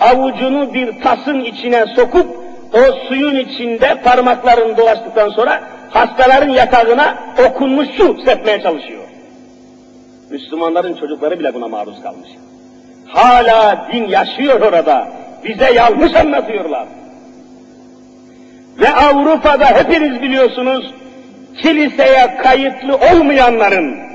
avucunu 0.00 0.74
bir 0.74 1.02
tasın 1.02 1.40
içine 1.40 1.86
sokup 1.86 2.47
o 2.72 3.08
suyun 3.08 3.34
içinde 3.34 3.94
parmaklarını 4.04 4.76
dolaştıktan 4.76 5.28
sonra 5.28 5.60
hastaların 5.90 6.48
yatağına 6.48 7.18
okunmuş 7.48 7.88
su 7.88 8.22
sepmeye 8.24 8.62
çalışıyor. 8.62 9.04
Müslümanların 10.30 10.94
çocukları 10.94 11.38
bile 11.38 11.54
buna 11.54 11.68
maruz 11.68 12.02
kalmış. 12.02 12.28
Hala 13.06 13.88
din 13.92 14.08
yaşıyor 14.08 14.60
orada. 14.60 15.08
Bize 15.44 15.72
yanlış 15.72 16.14
anlatıyorlar. 16.14 16.86
Ve 18.80 18.90
Avrupa'da 18.90 19.66
hepiniz 19.66 20.22
biliyorsunuz 20.22 20.94
kiliseye 21.62 22.36
kayıtlı 22.36 22.96
olmayanların 22.96 24.08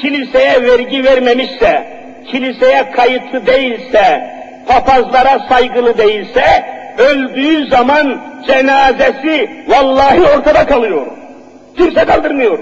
kiliseye 0.00 0.62
vergi 0.62 1.04
vermemişse, 1.04 1.98
kiliseye 2.26 2.90
kayıtlı 2.90 3.46
değilse, 3.46 4.30
papazlara 4.68 5.38
saygılı 5.48 5.98
değilse, 5.98 6.77
öldüğü 6.98 7.68
zaman 7.68 8.20
cenazesi 8.46 9.50
vallahi 9.68 10.20
ortada 10.22 10.66
kalıyor. 10.66 11.06
Kimse 11.76 12.04
kaldırmıyor. 12.04 12.58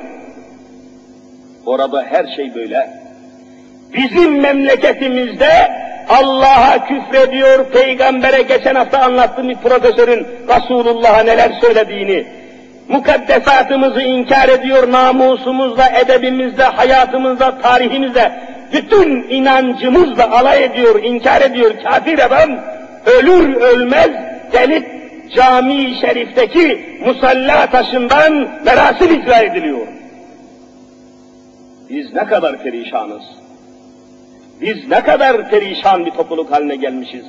Orada 1.67 2.05
her 2.11 2.27
şey 2.37 2.55
böyle. 2.55 2.91
Bizim 3.93 4.41
memleketimizde 4.41 5.71
Allah'a 6.09 6.85
küfrediyor, 6.85 7.65
peygambere 7.65 8.43
geçen 8.43 8.75
hafta 8.75 8.99
anlattığım 8.99 9.49
bir 9.49 9.57
profesörün 9.57 10.27
Resulullah'a 10.49 11.23
neler 11.23 11.53
söylediğini, 11.61 12.27
mukaddesatımızı 12.89 14.01
inkar 14.03 14.49
ediyor, 14.49 14.93
namusumuzla, 14.93 15.89
edebimizle, 15.89 16.65
hayatımızla, 16.65 17.59
tarihimizle, 17.59 18.33
bütün 18.73 19.31
inancımızla 19.31 20.31
alay 20.39 20.65
ediyor, 20.65 21.03
inkar 21.03 21.43
ediyor 21.43 21.75
kafir 21.85 22.19
adam, 22.19 22.51
ölür 23.07 23.55
ölmez 23.55 24.11
gelip 24.53 24.87
cami-i 25.35 25.95
şerifteki 26.01 26.99
musalla 27.07 27.67
taşından 27.67 28.49
merasim 28.65 29.21
icra 29.21 29.39
ediliyor. 29.39 29.87
Biz 31.91 32.15
ne 32.15 32.27
kadar 32.27 32.63
perişanız. 32.63 33.23
Biz 34.61 34.89
ne 34.89 35.01
kadar 35.01 35.51
perişan 35.51 36.07
bir 36.07 36.11
topluluk 36.11 36.53
haline 36.53 36.77
gelmişiz. 36.77 37.25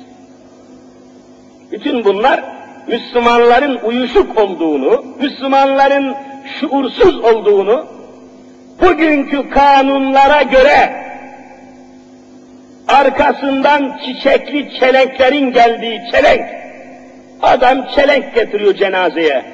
Bütün 1.72 2.04
bunlar 2.04 2.44
Müslümanların 2.88 3.78
uyuşuk 3.84 4.38
olduğunu, 4.38 5.04
Müslümanların 5.20 6.14
şuursuz 6.60 7.18
olduğunu, 7.18 7.86
bugünkü 8.80 9.50
kanunlara 9.50 10.42
göre 10.42 11.08
arkasından 12.88 13.98
çiçekli 14.04 14.78
çelenklerin 14.80 15.52
geldiği 15.52 16.00
çelenk, 16.12 16.46
adam 17.42 17.86
çelenk 17.94 18.34
getiriyor 18.34 18.74
cenazeye. 18.74 19.44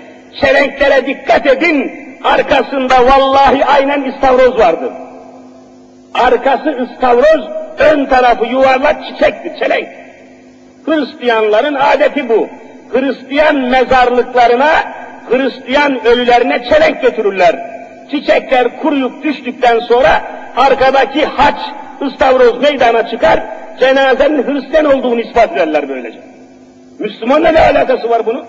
Çelenklere 0.41 1.07
dikkat 1.07 1.47
edin, 1.47 1.93
arkasında 2.25 3.07
vallahi 3.07 3.65
aynen 3.65 4.03
istavroz 4.03 4.59
vardı. 4.59 4.93
Arkası 6.15 6.71
istavroz, 6.71 7.49
ön 7.79 8.05
tarafı 8.05 8.47
yuvarlak 8.47 8.97
çiçekti, 9.07 9.53
çelenk. 9.61 9.89
Hristiyanların 10.87 11.75
adeti 11.75 12.29
bu. 12.29 12.49
Hristiyan 12.93 13.57
mezarlıklarına, 13.57 14.71
Hristiyan 15.31 16.07
ölülerine 16.07 16.65
çelenk 16.65 17.03
götürürler. 17.03 17.57
Çiçekler 18.11 18.81
kuruyup 18.83 19.25
düştükten 19.25 19.79
sonra 19.79 20.23
arkadaki 20.57 21.27
haç, 21.27 21.57
ıstavroz 22.03 22.63
meydana 22.63 23.07
çıkar, 23.09 23.43
cenazenin 23.81 24.43
Hristiyan 24.43 24.85
olduğunu 24.85 25.21
ispat 25.21 25.53
ederler 25.53 25.89
böylece. 25.89 26.34
Müslümanla 26.99 27.53
ne 27.53 27.61
alakası 27.61 28.11
var 28.11 28.27
bunun? 28.27 28.45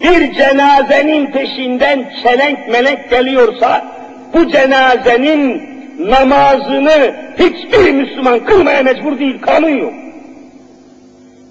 Bir 0.00 0.32
cenazenin 0.32 1.26
peşinden 1.26 2.10
çelenk 2.22 2.68
melek 2.68 3.10
geliyorsa, 3.10 3.86
bu 4.34 4.50
cenazenin 4.50 5.68
namazını 5.98 7.14
hiçbir 7.38 7.92
Müslüman 7.92 8.44
kılmaya 8.44 8.82
mecbur 8.82 9.18
değil, 9.18 9.40
kanun 9.40 9.68
yok. 9.68 9.92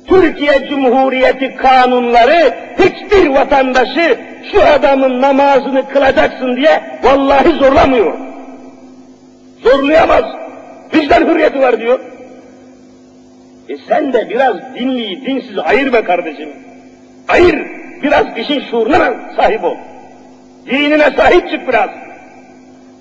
Türkiye 0.07 0.69
Cumhuriyeti 0.69 1.55
kanunları 1.55 2.53
hiçbir 2.79 3.27
vatandaşı 3.27 4.17
şu 4.51 4.61
adamın 4.63 5.21
namazını 5.21 5.89
kılacaksın 5.89 6.55
diye 6.55 6.99
vallahi 7.03 7.49
zorlamıyor. 7.49 8.13
Zorlayamaz. 9.63 10.23
Vicdan 10.95 11.25
hürriyeti 11.27 11.59
var 11.59 11.79
diyor. 11.79 11.99
E 13.69 13.77
sen 13.77 14.13
de 14.13 14.29
biraz 14.29 14.75
dinliyi 14.75 15.25
dinsiz 15.25 15.57
ayır 15.57 15.93
be 15.93 16.03
kardeşim. 16.03 16.49
Ayır. 17.27 17.65
Biraz 18.03 18.37
işin 18.37 18.63
şuuruna 18.71 19.13
sahip 19.35 19.63
ol. 19.63 19.75
Dinine 20.65 21.11
sahip 21.11 21.49
çık 21.49 21.67
biraz. 21.67 21.89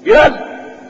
Biraz 0.06 0.32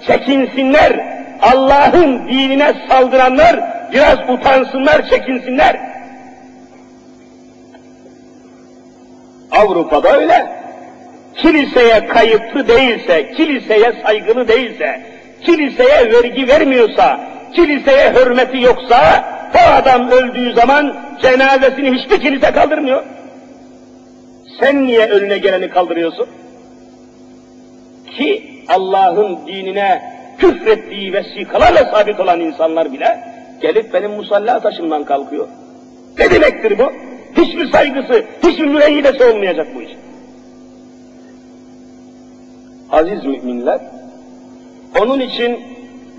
çekinsinler. 0.07 1.17
Allah'ın 1.43 2.29
dinine 2.29 2.73
saldıranlar 2.89 3.57
biraz 3.93 4.19
utansınlar, 4.31 5.09
çekinsinler. 5.11 5.81
Avrupa'da 9.51 10.17
öyle. 10.17 10.47
kiliseye 11.37 12.07
kayıtlı 12.07 12.69
değilse, 12.69 13.33
kiliseye 13.33 13.93
saygılı 14.03 14.49
değilse, 14.49 15.01
kiliseye 15.43 16.13
vergi 16.13 16.49
vermiyorsa, 16.49 17.21
kiliseye 17.55 18.13
hürmeti 18.13 18.61
yoksa, 18.61 19.25
o 19.55 19.71
adam 19.73 20.11
öldüğü 20.11 20.53
zaman 20.53 20.97
cenazesini 21.23 21.93
hiçbir 21.93 22.21
kilise 22.21 22.53
kaldırmıyor. 22.53 23.05
Sen 24.61 24.87
niye 24.87 25.07
önüne 25.07 25.39
geleni 25.39 25.69
kaldırıyorsun? 25.69 26.27
Ki 28.17 28.57
Allah'ın 28.69 29.47
dinine 29.47 30.03
küfrettiği 30.39 31.13
vesikalarla 31.13 31.91
sabit 31.93 32.21
olan 32.21 32.41
insanlar 32.41 32.93
bile 32.93 33.21
gelip 33.61 33.95
benim 33.95 34.11
musalla 34.11 34.61
taşımdan 34.61 35.05
kalkıyor. 35.05 35.49
Ne 36.19 36.31
demektir 36.31 36.79
bu? 36.79 36.93
Hiçbir 37.43 37.73
saygısı, 37.73 38.25
hiçbir 38.43 38.67
müeyyidesi 38.67 39.25
olmayacak 39.25 39.67
bu 39.75 39.83
iş. 39.83 39.91
Aziz 42.91 43.25
müminler, 43.25 43.81
onun 45.01 45.21
için 45.21 45.61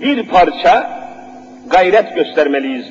bir 0.00 0.26
parça 0.26 1.00
gayret 1.70 2.14
göstermeliyiz. 2.14 2.86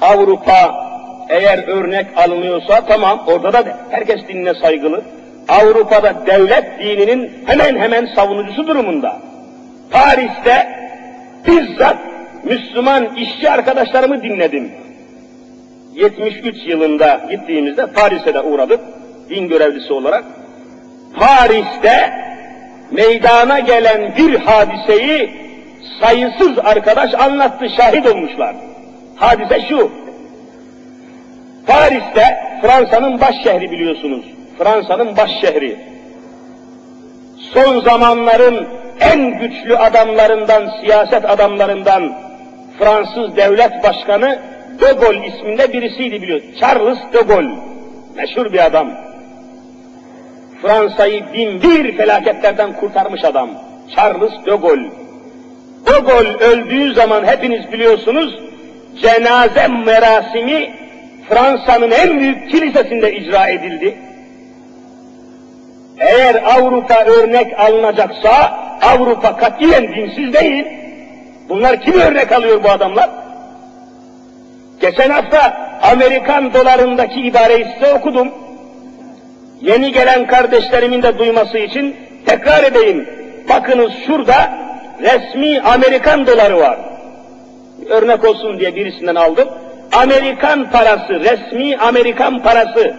Avrupa 0.00 0.88
eğer 1.28 1.68
örnek 1.68 2.06
alınıyorsa 2.16 2.86
tamam 2.86 3.24
orada 3.26 3.52
da 3.52 3.78
herkes 3.90 4.28
dinine 4.28 4.54
saygılı. 4.54 5.02
Avrupa'da 5.48 6.26
devlet 6.26 6.78
dininin 6.78 7.32
hemen 7.46 7.76
hemen 7.76 8.06
savunucusu 8.14 8.66
durumunda. 8.66 9.16
Paris'te 9.90 10.66
bizzat 11.46 11.96
Müslüman 12.44 13.14
işçi 13.14 13.50
arkadaşlarımı 13.50 14.22
dinledim. 14.22 14.72
73 15.94 16.56
yılında 16.66 17.20
gittiğimizde 17.30 17.86
Paris'e 17.86 18.34
de 18.34 18.40
uğradık 18.40 18.80
din 19.30 19.48
görevlisi 19.48 19.92
olarak. 19.92 20.24
Paris'te 21.18 22.12
meydana 22.90 23.58
gelen 23.58 24.16
bir 24.16 24.34
hadiseyi 24.34 25.30
sayısız 26.00 26.58
arkadaş 26.58 27.14
anlattı, 27.14 27.66
şahit 27.76 28.06
olmuşlar. 28.06 28.54
Hadise 29.18 29.60
şu, 29.68 29.90
Paris'te 31.66 32.38
Fransa'nın 32.62 33.20
baş 33.20 33.34
şehri 33.44 33.70
biliyorsunuz. 33.70 34.24
Fransa'nın 34.58 35.16
baş 35.16 35.30
şehri. 35.40 35.76
Son 37.54 37.80
zamanların 37.80 38.68
en 39.00 39.38
güçlü 39.38 39.76
adamlarından, 39.76 40.70
siyaset 40.80 41.30
adamlarından 41.30 42.12
Fransız 42.78 43.36
devlet 43.36 43.84
başkanı 43.84 44.38
De 44.80 44.92
Gaulle 44.92 45.26
isminde 45.26 45.72
birisiydi 45.72 46.22
biliyor. 46.22 46.40
Charles 46.60 46.98
De 47.12 47.20
Gaulle. 47.20 47.54
Meşhur 48.16 48.52
bir 48.52 48.66
adam. 48.66 48.90
Fransa'yı 50.62 51.32
bin 51.32 51.62
bir 51.62 51.96
felaketlerden 51.96 52.72
kurtarmış 52.72 53.24
adam. 53.24 53.50
Charles 53.96 54.32
de 54.46 54.56
Gaulle. 54.56 54.90
De 55.86 55.98
Gaulle 56.06 56.44
öldüğü 56.44 56.94
zaman 56.94 57.24
hepiniz 57.24 57.72
biliyorsunuz 57.72 58.47
cenaze 59.02 59.68
merasimi 59.68 60.74
Fransa'nın 61.28 61.90
en 61.90 62.20
büyük 62.20 62.50
kilisesinde 62.50 63.12
icra 63.12 63.48
edildi. 63.48 63.98
Eğer 65.98 66.42
Avrupa 66.44 67.04
örnek 67.04 67.60
alınacaksa 67.60 68.58
Avrupa 68.82 69.36
katiyen 69.36 69.94
dinsiz 69.94 70.32
değil. 70.32 70.66
Bunlar 71.48 71.80
kim 71.80 72.00
örnek 72.00 72.32
alıyor 72.32 72.64
bu 72.64 72.70
adamlar? 72.70 73.10
Geçen 74.80 75.10
hafta 75.10 75.56
Amerikan 75.82 76.54
dolarındaki 76.54 77.20
ibareyi 77.20 77.66
size 77.74 77.94
okudum. 77.94 78.28
Yeni 79.60 79.92
gelen 79.92 80.26
kardeşlerimin 80.26 81.02
de 81.02 81.18
duyması 81.18 81.58
için 81.58 81.96
tekrar 82.26 82.64
edeyim. 82.64 83.08
Bakınız 83.48 83.92
şurada 84.06 84.50
resmi 85.00 85.60
Amerikan 85.60 86.26
doları 86.26 86.58
var. 86.58 86.78
Örnek 87.88 88.24
olsun 88.24 88.60
diye 88.60 88.74
birisinden 88.76 89.14
aldım. 89.14 89.48
Amerikan 89.92 90.70
parası, 90.70 91.20
resmi 91.20 91.76
Amerikan 91.76 92.42
parası. 92.42 92.94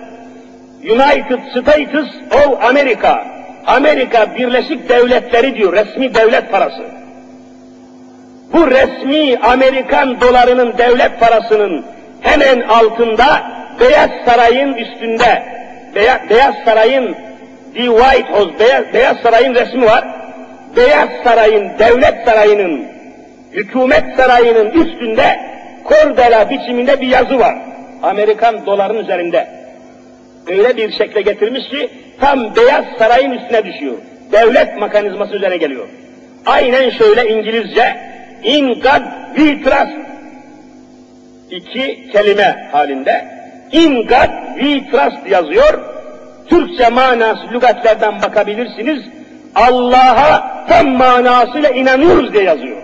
United 0.83 1.39
States 1.51 2.07
of 2.31 2.63
America. 2.63 3.23
Amerika 3.67 4.35
Birleşik 4.35 4.89
Devletleri 4.89 5.55
diyor, 5.55 5.73
resmi 5.73 6.15
devlet 6.15 6.51
parası. 6.51 6.83
Bu 8.53 8.67
resmi 8.71 9.37
Amerikan 9.37 10.21
dolarının 10.21 10.77
devlet 10.77 11.19
parasının 11.19 11.85
hemen 12.21 12.61
altında 12.61 13.43
Beyaz 13.79 14.09
Saray'ın 14.25 14.73
üstünde, 14.73 15.43
Beyaz, 15.95 16.55
Saray'ın 16.65 17.15
The 17.73 17.85
White 17.85 18.31
House, 18.31 18.93
Beyaz 18.93 19.17
Saray'ın 19.17 19.55
resmi 19.55 19.85
var. 19.85 20.03
Beyaz 20.77 21.09
Saray'ın, 21.23 21.69
devlet 21.79 22.25
sarayının, 22.25 22.85
hükümet 23.51 24.15
sarayının 24.17 24.71
üstünde 24.71 25.39
kordela 25.83 26.49
biçiminde 26.49 27.01
bir 27.01 27.07
yazı 27.07 27.39
var. 27.39 27.55
Amerikan 28.03 28.65
doların 28.65 28.97
üzerinde. 28.97 29.47
Öyle 30.47 30.77
bir 30.77 30.91
şekle 30.91 31.21
getirmiş 31.21 31.69
ki 31.69 31.89
tam 32.19 32.55
Beyaz 32.55 32.85
Saray'ın 32.97 33.31
üstüne 33.31 33.65
düşüyor. 33.65 33.97
Devlet 34.31 34.77
mekanizması 34.79 35.35
üzerine 35.35 35.57
geliyor. 35.57 35.87
Aynen 36.45 36.89
şöyle 36.89 37.29
İngilizce 37.29 37.97
In 38.43 38.67
God 38.67 39.03
we 39.35 39.63
trust 39.63 39.97
iki 41.51 42.11
kelime 42.11 42.69
halinde 42.71 43.25
In 43.71 44.07
God 44.07 44.59
we 44.59 44.91
trust 44.91 45.29
yazıyor. 45.29 45.79
Türkçe 46.49 46.89
manası 46.89 47.41
lügatlerden 47.53 48.21
bakabilirsiniz. 48.21 49.03
Allah'a 49.55 50.65
tam 50.69 50.89
manasıyla 50.89 51.69
inanıyoruz 51.69 52.33
diye 52.33 52.43
yazıyor. 52.43 52.78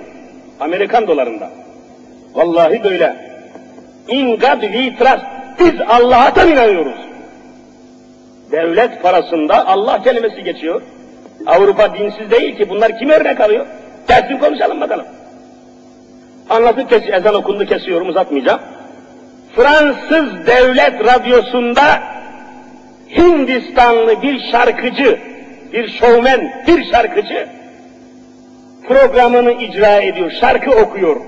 Amerikan 0.60 1.08
dolarında. 1.08 1.50
Vallahi 2.34 2.84
böyle. 2.84 3.16
In 4.08 4.30
God 4.30 4.62
we 4.62 4.96
trust. 4.96 5.26
Biz 5.60 5.74
Allah'a 5.88 6.34
tam 6.34 6.50
inanıyoruz. 6.50 6.96
Devlet 8.52 9.04
parasında 9.04 9.68
Allah 9.68 10.04
kelimesi 10.04 10.44
geçiyor. 10.44 10.82
Avrupa 11.46 11.94
dinsiz 11.98 12.32
değil 12.32 12.58
ki. 12.58 12.70
Bunlar 12.70 12.98
kim 13.00 13.10
örnek 13.10 13.42
alıyor? 13.42 13.66
Gelsin 14.08 14.38
konuşalım 14.38 14.82
bakalım. 14.82 15.06
Anlatıp 16.50 16.90
kes, 16.90 17.04
ezan 17.12 17.36
okundu 17.36 17.66
kesiyorum 17.66 18.10
uzatmayacağım. 18.10 18.60
Fransız 19.56 20.48
devlet 20.48 21.06
radyosunda 21.06 22.16
Hindistanlı 23.18 24.22
bir 24.22 24.52
şarkıcı, 24.52 25.20
bir 25.74 25.90
şovmen, 25.90 26.64
bir 26.68 26.92
şarkıcı 26.92 27.48
programını 28.88 29.52
icra 29.52 30.02
ediyor, 30.02 30.32
şarkı 30.32 30.72
okuyor. 30.72 31.22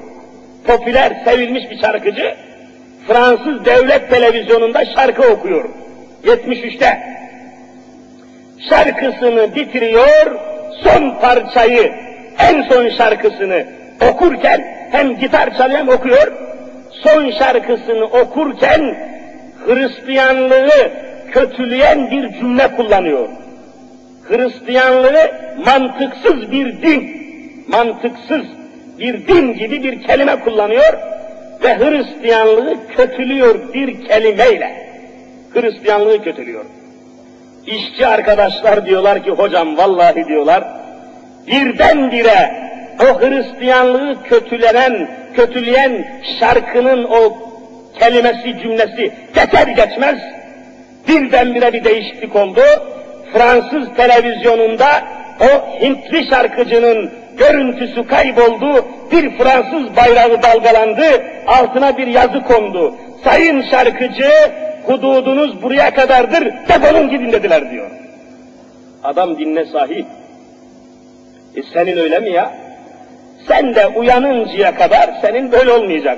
Popüler, 0.68 1.22
sevilmiş 1.26 1.72
bir 1.72 1.80
şarkıcı 1.82 2.36
Fransız 3.08 3.66
devlet 3.66 4.10
televizyonunda 4.10 4.86
şarkı 4.86 5.22
okuyor. 5.22 5.70
73'te. 6.26 7.00
Şarkısını 8.70 9.56
bitiriyor, 9.56 10.40
son 10.84 11.20
parçayı, 11.22 11.94
en 12.40 12.62
son 12.62 12.90
şarkısını 12.90 13.66
okurken 14.12 14.66
hem 14.92 15.18
gitar 15.18 15.58
çalıyor 15.58 15.80
hem 15.80 15.90
okuyor. 15.90 16.34
Son 17.04 17.32
şarkısını 17.32 18.06
okurken 18.06 18.98
Hristiyanlığı 19.66 20.92
kötüleyen 21.32 22.12
bir 22.12 22.34
cümle 22.40 22.76
kullanıyor. 22.76 23.30
Hristiyanlığı 24.30 25.32
mantıksız 25.66 26.52
bir 26.52 26.82
din, 26.82 27.27
mantıksız 27.68 28.42
bir 29.00 29.28
din 29.28 29.54
gibi 29.54 29.84
bir 29.84 30.04
kelime 30.04 30.40
kullanıyor 30.40 30.94
ve 31.64 31.78
Hristiyanlığı 31.78 32.88
kötülüyor 32.88 33.74
bir 33.74 34.08
kelimeyle. 34.08 34.88
Hristiyanlığı 35.54 36.24
kötülüyor. 36.24 36.66
İşçi 37.66 38.08
arkadaşlar 38.08 38.86
diyorlar 38.86 39.24
ki 39.24 39.32
hocam 39.32 39.78
vallahi 39.78 40.26
diyorlar 40.28 40.64
birdenbire 41.48 42.68
o 43.00 43.22
Hristiyanlığı 43.22 44.24
kötülenen, 44.24 45.10
kötüleyen 45.36 46.22
şarkının 46.40 47.04
o 47.04 47.38
kelimesi, 48.00 48.60
cümlesi 48.62 49.12
geçer 49.36 49.68
geçmez 49.68 50.20
birdenbire 51.08 51.74
bir 51.74 51.84
değişiklik 51.84 52.36
oldu. 52.36 52.62
Fransız 53.34 53.96
televizyonunda 53.98 54.88
o 55.42 55.82
Hintli 55.82 56.30
şarkıcının 56.30 57.12
görüntüsü 57.38 58.08
kayboldu, 58.08 58.86
bir 59.12 59.38
Fransız 59.38 59.96
bayrağı 59.96 60.44
dalgalandı, 60.44 61.24
altına 61.48 61.98
bir 61.98 62.08
yazı 62.08 62.44
kondu. 62.44 62.96
Sayın 63.24 63.62
şarkıcı, 63.62 64.32
hududunuz 64.86 65.62
buraya 65.62 65.94
kadardır, 65.94 66.54
defolun 66.70 67.10
gidin 67.10 67.32
dediler 67.32 67.72
diyor. 67.72 67.92
Adam 69.04 69.38
dinle 69.38 69.66
sahip. 69.66 70.06
E 71.56 71.64
senin 71.74 71.98
öyle 71.98 72.20
mi 72.20 72.32
ya? 72.32 72.52
Sen 73.48 73.76
de 73.76 73.88
uyanıncaya 73.88 74.76
kadar 74.76 75.10
senin 75.22 75.52
böyle 75.52 75.72
olmayacak. 75.72 76.18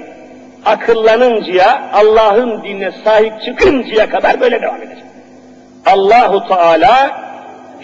Akıllanıncaya, 0.65 1.89
Allah'ın 1.93 2.63
dinine 2.63 2.91
sahip 3.03 3.41
çıkıncaya 3.41 4.09
kadar 4.09 4.41
böyle 4.41 4.61
devam 4.61 4.81
edecek. 4.81 5.03
Allahu 5.85 6.47
Teala 6.47 7.28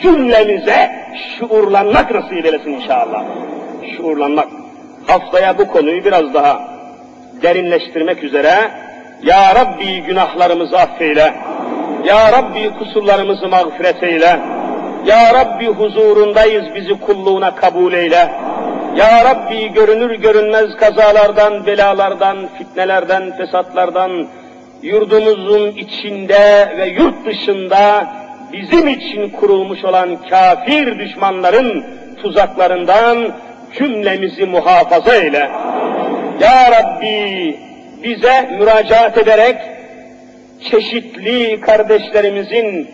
cümlemize 0.01 0.91
şuurlanmak 1.39 2.11
nasip 2.11 2.45
eylesin 2.45 2.71
inşallah. 2.71 3.23
Şuurlanmak. 3.97 4.47
Haftaya 5.07 5.57
bu 5.57 5.67
konuyu 5.67 6.05
biraz 6.05 6.33
daha 6.33 6.59
derinleştirmek 7.41 8.23
üzere 8.23 8.71
Ya 9.23 9.55
Rabbi 9.55 10.01
günahlarımızı 10.01 10.79
affeyle. 10.79 11.33
Ya 12.05 12.31
Rabbi 12.31 12.69
kusurlarımızı 12.79 13.47
mağfiret 13.47 14.03
eyle. 14.03 14.39
Ya 15.05 15.33
Rabbi 15.33 15.67
huzurundayız 15.67 16.75
bizi 16.75 16.99
kulluğuna 16.99 17.55
kabul 17.55 17.93
eyle. 17.93 18.31
Ya 18.95 19.25
Rabbi 19.25 19.73
görünür 19.73 20.15
görünmez 20.15 20.75
kazalardan, 20.75 21.65
belalardan, 21.65 22.37
fitnelerden, 22.57 23.37
fesatlardan, 23.37 24.27
yurdumuzun 24.81 25.67
içinde 25.67 26.73
ve 26.77 26.85
yurt 26.85 27.25
dışında 27.25 28.07
bizim 28.51 28.87
için 28.87 29.29
kurulmuş 29.29 29.83
olan 29.83 30.15
kafir 30.29 30.99
düşmanların 30.99 31.85
tuzaklarından 32.21 33.35
cümlemizi 33.77 34.45
muhafaza 34.45 35.15
eyle. 35.15 35.51
Ya 36.39 36.71
Rabbi 36.71 37.59
bize 38.03 38.49
müracaat 38.59 39.17
ederek 39.17 39.57
çeşitli 40.71 41.61
kardeşlerimizin 41.61 42.89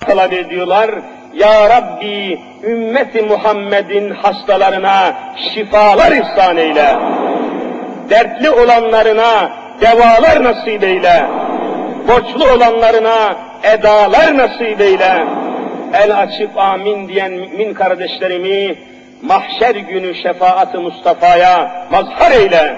talep 0.00 0.32
ediyorlar. 0.32 0.90
Ya 1.34 1.68
Rabbi 1.68 2.40
ümmeti 2.62 3.22
Muhammed'in 3.22 4.10
hastalarına 4.10 5.14
şifalar 5.54 6.12
ihsan 6.12 6.56
eyle. 6.56 6.96
Dertli 8.10 8.50
olanlarına 8.50 9.50
devalar 9.80 10.44
nasip 10.44 10.84
eyle. 10.84 11.47
Borçlu 12.08 12.52
olanlarına 12.54 13.36
edalar 13.62 14.36
nasip 14.36 14.80
eyle. 14.80 15.26
El 15.92 16.18
açıp 16.18 16.58
amin 16.58 17.08
diyen 17.08 17.32
mümin 17.32 17.74
kardeşlerimi 17.74 18.74
mahşer 19.22 19.74
günü 19.74 20.14
şefaat-ı 20.14 20.80
Mustafa'ya 20.80 21.86
mazhar 21.90 22.30
eyle. 22.30 22.76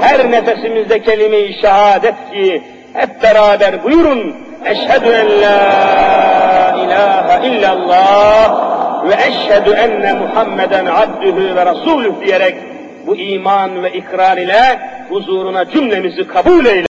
Her 0.00 0.30
nefesimizde 0.30 1.02
kelime-i 1.02 1.60
şehadet 1.60 2.14
ki 2.32 2.62
hep 2.92 3.22
beraber 3.22 3.84
buyurun. 3.84 4.36
Eşhedü 4.64 5.08
en 5.08 5.42
la 5.42 6.76
ilahe 6.84 7.48
illallah 7.48 8.70
ve 9.08 9.14
eşhedü 9.14 9.70
enne 9.70 10.12
Muhammeden 10.12 10.86
abdühü 10.86 11.56
ve 11.56 11.66
rasulüh 11.66 12.26
diyerek 12.26 12.54
bu 13.06 13.16
iman 13.16 13.82
ve 13.82 13.92
ikrar 13.92 14.36
ile 14.36 14.78
huzuruna 15.08 15.70
cümlemizi 15.70 16.26
kabul 16.26 16.66
eyle. 16.66 16.78